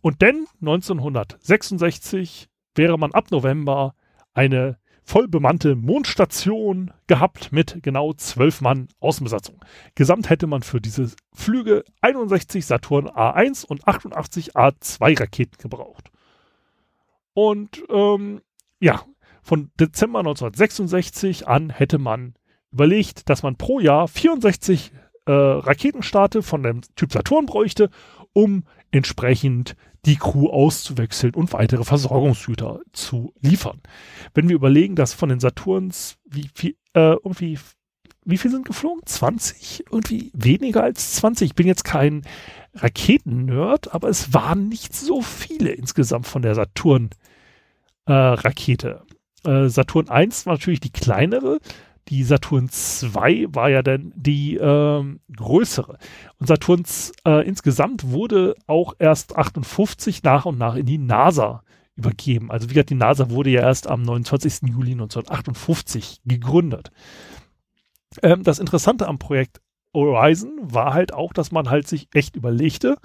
Und 0.00 0.22
denn 0.22 0.46
1966 0.60 2.48
wäre 2.76 2.98
man 2.98 3.12
ab 3.12 3.30
November 3.30 3.94
eine 4.34 4.78
voll 5.06 5.28
bemannte 5.28 5.76
Mondstation 5.76 6.92
gehabt 7.06 7.52
mit 7.52 7.78
genau 7.82 8.12
zwölf 8.12 8.60
Mann 8.60 8.88
Außenbesatzung. 8.98 9.64
Gesamt 9.94 10.28
hätte 10.28 10.48
man 10.48 10.62
für 10.62 10.80
diese 10.80 11.12
Flüge 11.32 11.84
61 12.00 12.66
Saturn 12.66 13.08
A1 13.08 13.64
und 13.64 13.86
88 13.86 14.56
A2 14.56 15.20
Raketen 15.20 15.58
gebraucht. 15.58 16.10
Und 17.34 17.84
ähm, 17.88 18.40
ja, 18.80 19.04
von 19.42 19.70
Dezember 19.78 20.18
1966 20.18 21.46
an 21.46 21.70
hätte 21.70 21.98
man 21.98 22.34
überlegt, 22.72 23.30
dass 23.30 23.44
man 23.44 23.54
pro 23.54 23.78
Jahr 23.78 24.08
64 24.08 24.92
äh, 25.26 25.32
Raketenstarte 25.32 26.42
von 26.42 26.64
dem 26.64 26.80
Typ 26.96 27.12
Saturn 27.12 27.46
bräuchte, 27.46 27.90
um 28.32 28.64
entsprechend 28.90 29.76
die 30.06 30.16
Crew 30.16 30.48
auszuwechseln 30.48 31.34
und 31.34 31.52
weitere 31.52 31.84
Versorgungsgüter 31.84 32.80
zu 32.92 33.34
liefern. 33.40 33.82
Wenn 34.34 34.48
wir 34.48 34.56
überlegen, 34.56 34.96
dass 34.96 35.12
von 35.12 35.28
den 35.28 35.40
Saturns 35.40 36.16
wie 36.24 36.48
viel, 36.54 36.76
äh, 36.94 37.14
irgendwie, 37.14 37.58
wie 38.24 38.38
viel 38.38 38.52
sind 38.52 38.66
geflogen? 38.66 39.02
20? 39.04 39.84
Irgendwie 39.90 40.30
weniger 40.32 40.84
als 40.84 41.16
20. 41.16 41.50
Ich 41.50 41.56
bin 41.56 41.66
jetzt 41.66 41.84
kein 41.84 42.22
Raketen-Nerd, 42.74 43.92
aber 43.94 44.08
es 44.08 44.32
waren 44.32 44.68
nicht 44.68 44.94
so 44.94 45.20
viele 45.22 45.70
insgesamt 45.70 46.26
von 46.26 46.42
der 46.42 46.54
Saturn-Rakete. 46.54 49.02
Äh, 49.44 49.50
äh, 49.50 49.68
Saturn 49.68 50.08
1 50.08 50.46
war 50.46 50.54
natürlich 50.54 50.80
die 50.80 50.92
kleinere, 50.92 51.58
die 52.08 52.22
Saturn 52.22 52.68
2 52.68 53.46
war 53.50 53.68
ja 53.68 53.82
dann 53.82 54.12
die 54.14 54.56
ähm, 54.56 55.20
größere. 55.34 55.98
Und 56.38 56.46
Saturn 56.46 56.84
äh, 57.26 57.46
insgesamt 57.46 58.10
wurde 58.10 58.54
auch 58.66 58.94
erst 58.98 59.36
58 59.36 60.22
nach 60.22 60.46
und 60.46 60.58
nach 60.58 60.76
in 60.76 60.86
die 60.86 60.98
NASA 60.98 61.62
übergeben. 61.96 62.50
Also 62.50 62.68
wie 62.70 62.74
gesagt, 62.74 62.90
die 62.90 62.94
NASA 62.94 63.30
wurde 63.30 63.50
ja 63.50 63.62
erst 63.62 63.88
am 63.88 64.02
29. 64.02 64.68
Juli 64.70 64.92
1958 64.92 66.20
gegründet. 66.24 66.90
Ähm, 68.22 68.42
das 68.42 68.58
Interessante 68.58 69.08
am 69.08 69.18
Projekt 69.18 69.60
Horizon 69.94 70.58
war 70.60 70.92
halt 70.92 71.12
auch, 71.12 71.32
dass 71.32 71.52
man 71.52 71.70
halt 71.70 71.88
sich 71.88 72.08
echt 72.12 72.36
überlegte, 72.36 72.96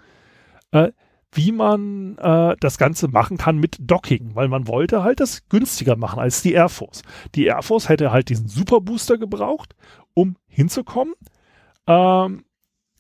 äh, 0.72 0.92
wie 1.34 1.52
man 1.52 2.18
äh, 2.18 2.56
das 2.60 2.78
Ganze 2.78 3.08
machen 3.08 3.38
kann 3.38 3.58
mit 3.58 3.78
Docking, 3.80 4.36
weil 4.36 4.50
man 4.50 4.68
wollte 4.68 5.04
halt 5.04 5.20
das 5.20 5.48
günstiger 5.48 5.96
machen 5.96 6.20
als 6.20 6.42
die 6.42 6.54
Air 6.54 6.70
Force. 6.70 7.04
Die 7.36 7.46
Air 7.46 7.64
Force 7.64 7.90
hätte 7.90 8.12
halt 8.12 8.30
diesen 8.30 8.48
Super 8.48 8.82
Booster 8.82 9.18
gebraucht, 9.18 9.76
um 10.14 10.36
hinzukommen. 10.48 11.14
Ähm, 11.88 12.44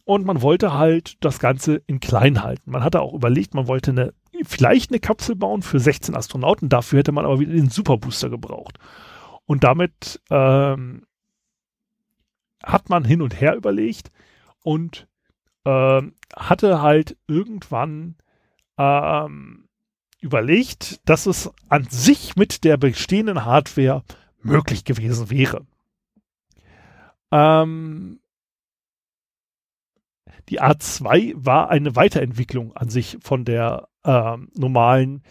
und 0.06 0.26
man 0.26 0.42
wollte 0.42 0.74
halt 0.74 1.18
das 1.24 1.40
Ganze 1.40 1.82
in 1.88 2.00
klein 2.00 2.42
halten. 2.42 2.72
Man 2.72 2.84
hatte 2.84 3.02
auch 3.02 3.14
überlegt, 3.14 3.54
man 3.54 3.68
wollte 3.68 3.92
eine, 3.92 4.14
vielleicht 4.44 4.92
eine 4.92 5.00
Kapsel 5.00 5.36
bauen 5.36 5.62
für 5.62 5.80
16 5.80 6.16
Astronauten. 6.16 6.70
Dafür 6.70 7.00
hätte 7.00 7.12
man 7.12 7.26
aber 7.26 7.40
wieder 7.40 7.54
den 7.54 7.70
Super 7.70 7.98
Booster 7.98 8.30
gebraucht. 8.30 8.78
Und 9.46 9.64
damit 9.64 10.22
ähm, 10.30 11.04
hat 12.64 12.90
man 12.90 13.04
hin 13.04 13.22
und 13.22 13.40
her 13.40 13.56
überlegt 13.56 14.12
und 14.64 15.08
ähm, 15.66 16.16
hatte 16.36 16.82
halt 16.82 17.18
irgendwann 17.28 18.16
ähm, 18.78 19.68
überlegt, 20.20 21.02
dass 21.10 21.26
es 21.26 21.52
an 21.70 21.86
sich 21.90 22.36
mit 22.36 22.64
der 22.64 22.78
bestehenden 22.78 23.46
Hardware 23.46 24.04
möglich 24.42 24.86
gewesen 24.86 25.30
wäre. 25.30 25.66
Ähm, 27.32 28.20
die 30.50 30.62
A2 30.62 31.34
war 31.36 31.70
eine 31.70 31.96
Weiterentwicklung 31.96 32.76
an 32.76 32.90
sich 32.90 33.18
von 33.22 33.46
der 33.46 33.88
ähm, 34.04 34.50
normalen 34.54 35.24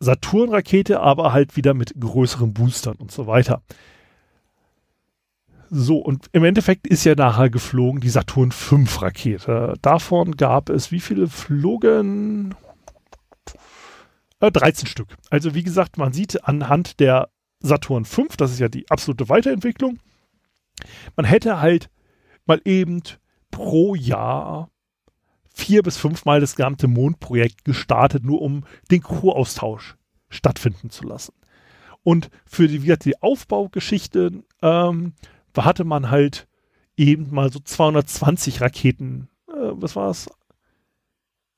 Saturn-Rakete, 0.00 1.00
aber 1.00 1.32
halt 1.32 1.56
wieder 1.56 1.72
mit 1.74 1.94
größeren 1.98 2.52
Boostern 2.52 2.96
und 2.96 3.12
so 3.12 3.26
weiter. 3.26 3.62
So, 5.70 5.98
und 5.98 6.26
im 6.32 6.44
Endeffekt 6.44 6.86
ist 6.86 7.04
ja 7.04 7.14
nachher 7.14 7.50
geflogen 7.50 8.00
die 8.00 8.08
Saturn 8.08 8.52
V 8.52 8.76
Rakete. 9.00 9.74
Davon 9.82 10.36
gab 10.36 10.68
es, 10.68 10.92
wie 10.92 11.00
viele 11.00 11.28
flogen? 11.28 12.54
Äh, 14.40 14.50
13 14.50 14.86
Stück. 14.86 15.08
Also 15.30 15.54
wie 15.54 15.62
gesagt, 15.62 15.96
man 15.96 16.12
sieht 16.12 16.44
anhand 16.44 17.00
der 17.00 17.28
Saturn 17.60 18.04
V, 18.04 18.26
das 18.36 18.52
ist 18.52 18.58
ja 18.58 18.68
die 18.68 18.90
absolute 18.90 19.28
Weiterentwicklung, 19.28 19.98
man 21.16 21.24
hätte 21.24 21.60
halt 21.60 21.88
mal 22.46 22.60
eben 22.64 23.02
pro 23.50 23.94
Jahr 23.94 24.70
vier 25.54 25.82
bis 25.82 25.96
fünfmal 25.96 26.40
das 26.40 26.56
gesamte 26.56 26.88
Mondprojekt 26.88 27.64
gestartet, 27.64 28.24
nur 28.24 28.42
um 28.42 28.64
den 28.90 29.02
Crew-Austausch 29.02 29.96
stattfinden 30.28 30.90
zu 30.90 31.04
lassen. 31.04 31.32
Und 32.02 32.28
für 32.44 32.68
die, 32.68 32.80
die 32.80 33.22
Aufbaugeschichte 33.22 34.42
ähm, 34.60 35.14
hatte 35.62 35.84
man 35.84 36.10
halt 36.10 36.48
eben 36.96 37.32
mal 37.32 37.52
so 37.52 37.60
220 37.60 38.60
Raketen, 38.60 39.28
äh, 39.48 39.52
was 39.52 39.96
war 39.96 40.10
es? 40.10 40.28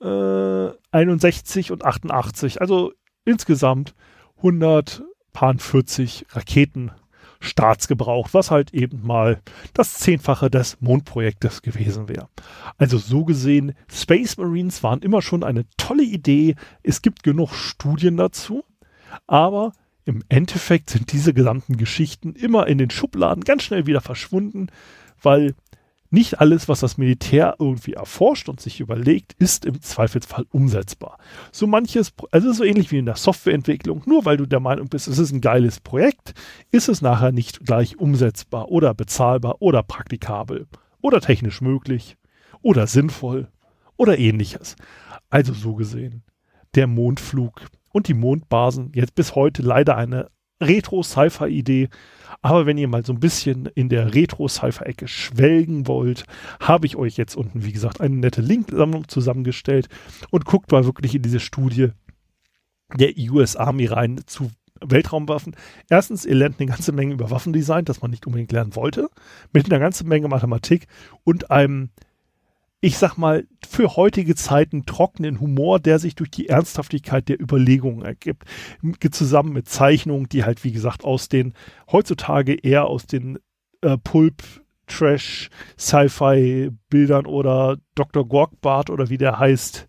Äh, 0.00 0.76
61 0.90 1.72
und 1.72 1.84
88, 1.84 2.60
also 2.60 2.92
insgesamt 3.24 3.94
140 4.38 6.26
Raketenstarts 6.30 7.88
gebraucht, 7.88 8.34
was 8.34 8.50
halt 8.50 8.74
eben 8.74 9.06
mal 9.06 9.40
das 9.74 9.94
Zehnfache 9.94 10.50
des 10.50 10.80
Mondprojektes 10.80 11.62
gewesen 11.62 12.08
wäre. 12.08 12.28
Also 12.76 12.98
so 12.98 13.24
gesehen, 13.24 13.74
Space 13.90 14.36
Marines 14.36 14.82
waren 14.82 15.00
immer 15.00 15.22
schon 15.22 15.42
eine 15.42 15.64
tolle 15.76 16.04
Idee. 16.04 16.56
Es 16.82 17.00
gibt 17.02 17.22
genug 17.22 17.54
Studien 17.54 18.16
dazu, 18.16 18.64
aber 19.26 19.72
im 20.06 20.22
Endeffekt 20.28 20.90
sind 20.90 21.12
diese 21.12 21.34
gesamten 21.34 21.76
Geschichten 21.76 22.32
immer 22.34 22.68
in 22.68 22.78
den 22.78 22.90
Schubladen 22.90 23.44
ganz 23.44 23.64
schnell 23.64 23.86
wieder 23.86 24.00
verschwunden, 24.00 24.68
weil 25.20 25.54
nicht 26.10 26.40
alles, 26.40 26.68
was 26.68 26.80
das 26.80 26.96
Militär 26.96 27.56
irgendwie 27.58 27.94
erforscht 27.94 28.48
und 28.48 28.60
sich 28.60 28.78
überlegt, 28.78 29.34
ist 29.34 29.64
im 29.64 29.82
Zweifelsfall 29.82 30.46
umsetzbar. 30.52 31.18
So 31.50 31.66
manches, 31.66 32.12
also 32.30 32.52
so 32.52 32.62
ähnlich 32.62 32.92
wie 32.92 32.98
in 32.98 33.06
der 33.06 33.16
Softwareentwicklung, 33.16 34.04
nur 34.06 34.24
weil 34.24 34.36
du 34.36 34.46
der 34.46 34.60
Meinung 34.60 34.88
bist, 34.88 35.08
es 35.08 35.18
ist 35.18 35.32
ein 35.32 35.40
geiles 35.40 35.80
Projekt, 35.80 36.34
ist 36.70 36.88
es 36.88 37.02
nachher 37.02 37.32
nicht 37.32 37.66
gleich 37.66 37.98
umsetzbar 37.98 38.70
oder 38.70 38.94
bezahlbar 38.94 39.60
oder 39.60 39.82
praktikabel 39.82 40.68
oder 41.02 41.20
technisch 41.20 41.60
möglich 41.60 42.16
oder 42.62 42.86
sinnvoll 42.86 43.48
oder 43.96 44.16
ähnliches. 44.18 44.76
Also 45.28 45.52
so 45.52 45.74
gesehen, 45.74 46.22
der 46.76 46.86
Mondflug 46.86 47.62
und 47.96 48.08
die 48.08 48.14
Mondbasen 48.14 48.92
jetzt 48.94 49.14
bis 49.14 49.34
heute 49.34 49.62
leider 49.62 49.96
eine 49.96 50.28
Retro-Sci-Fi-Idee. 50.62 51.88
Aber 52.42 52.66
wenn 52.66 52.76
ihr 52.76 52.88
mal 52.88 53.06
so 53.06 53.14
ein 53.14 53.20
bisschen 53.20 53.70
in 53.74 53.88
der 53.88 54.14
Retro-Sci-Fi-Ecke 54.14 55.08
schwelgen 55.08 55.86
wollt, 55.86 56.24
habe 56.60 56.84
ich 56.84 56.96
euch 56.96 57.16
jetzt 57.16 57.38
unten, 57.38 57.64
wie 57.64 57.72
gesagt, 57.72 58.02
eine 58.02 58.16
nette 58.16 58.42
Linksammlung 58.42 59.08
zusammengestellt 59.08 59.88
und 60.30 60.44
guckt 60.44 60.72
mal 60.72 60.84
wirklich 60.84 61.14
in 61.14 61.22
diese 61.22 61.40
Studie 61.40 61.88
der 62.94 63.14
US 63.30 63.56
Army 63.56 63.86
rein 63.86 64.20
zu 64.26 64.50
Weltraumwaffen. 64.84 65.56
Erstens, 65.88 66.26
ihr 66.26 66.34
lernt 66.34 66.60
eine 66.60 66.68
ganze 66.68 66.92
Menge 66.92 67.14
über 67.14 67.30
Waffendesign, 67.30 67.86
das 67.86 68.02
man 68.02 68.10
nicht 68.10 68.26
unbedingt 68.26 68.52
lernen 68.52 68.76
wollte, 68.76 69.08
mit 69.54 69.72
einer 69.72 69.80
ganzen 69.80 70.06
Menge 70.06 70.28
Mathematik 70.28 70.86
und 71.24 71.50
einem 71.50 71.88
ich 72.80 72.98
sag 72.98 73.16
mal, 73.16 73.46
für 73.66 73.96
heutige 73.96 74.34
Zeiten 74.34 74.86
trockenen 74.86 75.40
Humor, 75.40 75.80
der 75.80 75.98
sich 75.98 76.14
durch 76.14 76.30
die 76.30 76.48
Ernsthaftigkeit 76.48 77.28
der 77.28 77.40
Überlegungen 77.40 78.04
ergibt. 78.04 78.44
Zusammen 79.10 79.52
mit 79.52 79.68
Zeichnungen, 79.68 80.28
die 80.28 80.44
halt, 80.44 80.62
wie 80.62 80.72
gesagt, 80.72 81.04
aus 81.04 81.28
den, 81.28 81.54
heutzutage 81.90 82.54
eher 82.54 82.86
aus 82.86 83.06
den 83.06 83.38
äh, 83.82 83.96
Pulp, 83.98 84.42
Trash, 84.86 85.50
Sci-Fi-Bildern 85.78 87.26
oder 87.26 87.78
Dr. 87.94 88.28
Gorkbart 88.28 88.90
oder 88.90 89.08
wie 89.10 89.18
der 89.18 89.38
heißt, 89.38 89.88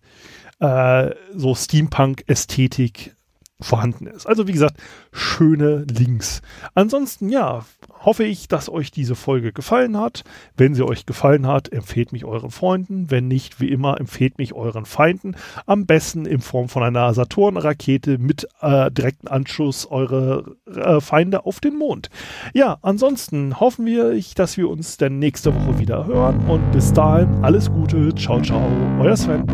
äh, 0.60 1.10
so 1.34 1.54
Steampunk-Ästhetik 1.54 3.14
vorhanden 3.60 4.06
ist. 4.06 4.26
Also 4.26 4.46
wie 4.46 4.52
gesagt, 4.52 4.76
schöne 5.12 5.84
Links. 5.90 6.42
Ansonsten 6.74 7.28
ja, 7.28 7.64
hoffe 8.04 8.24
ich, 8.24 8.48
dass 8.48 8.68
euch 8.68 8.90
diese 8.90 9.16
Folge 9.16 9.52
gefallen 9.52 9.96
hat. 9.96 10.22
Wenn 10.56 10.74
sie 10.74 10.84
euch 10.84 11.06
gefallen 11.06 11.46
hat, 11.46 11.72
empfehlt 11.72 12.12
mich 12.12 12.24
euren 12.24 12.50
Freunden. 12.50 13.10
Wenn 13.10 13.26
nicht, 13.26 13.60
wie 13.60 13.68
immer, 13.68 13.98
empfehlt 13.98 14.38
mich 14.38 14.52
euren 14.52 14.84
Feinden. 14.84 15.34
Am 15.66 15.86
besten 15.86 16.24
in 16.24 16.40
Form 16.40 16.68
von 16.68 16.82
einer 16.82 17.12
Saturn-Rakete 17.12 18.18
mit 18.18 18.46
äh, 18.60 18.90
direkten 18.90 19.28
Anschluss 19.28 19.86
eure 19.86 20.56
äh, 20.66 21.00
Feinde 21.00 21.44
auf 21.44 21.60
den 21.60 21.76
Mond. 21.76 22.10
Ja, 22.54 22.78
ansonsten 22.82 23.58
hoffen 23.58 23.86
wir, 23.86 24.18
dass 24.36 24.56
wir 24.56 24.68
uns 24.68 24.96
dann 24.96 25.18
nächste 25.18 25.54
Woche 25.54 25.78
wieder 25.78 26.06
hören 26.06 26.48
und 26.48 26.70
bis 26.72 26.92
dahin 26.92 27.44
alles 27.44 27.70
Gute. 27.70 28.14
Ciao, 28.14 28.40
ciao, 28.40 28.70
euer 29.00 29.16
Sven. 29.16 29.44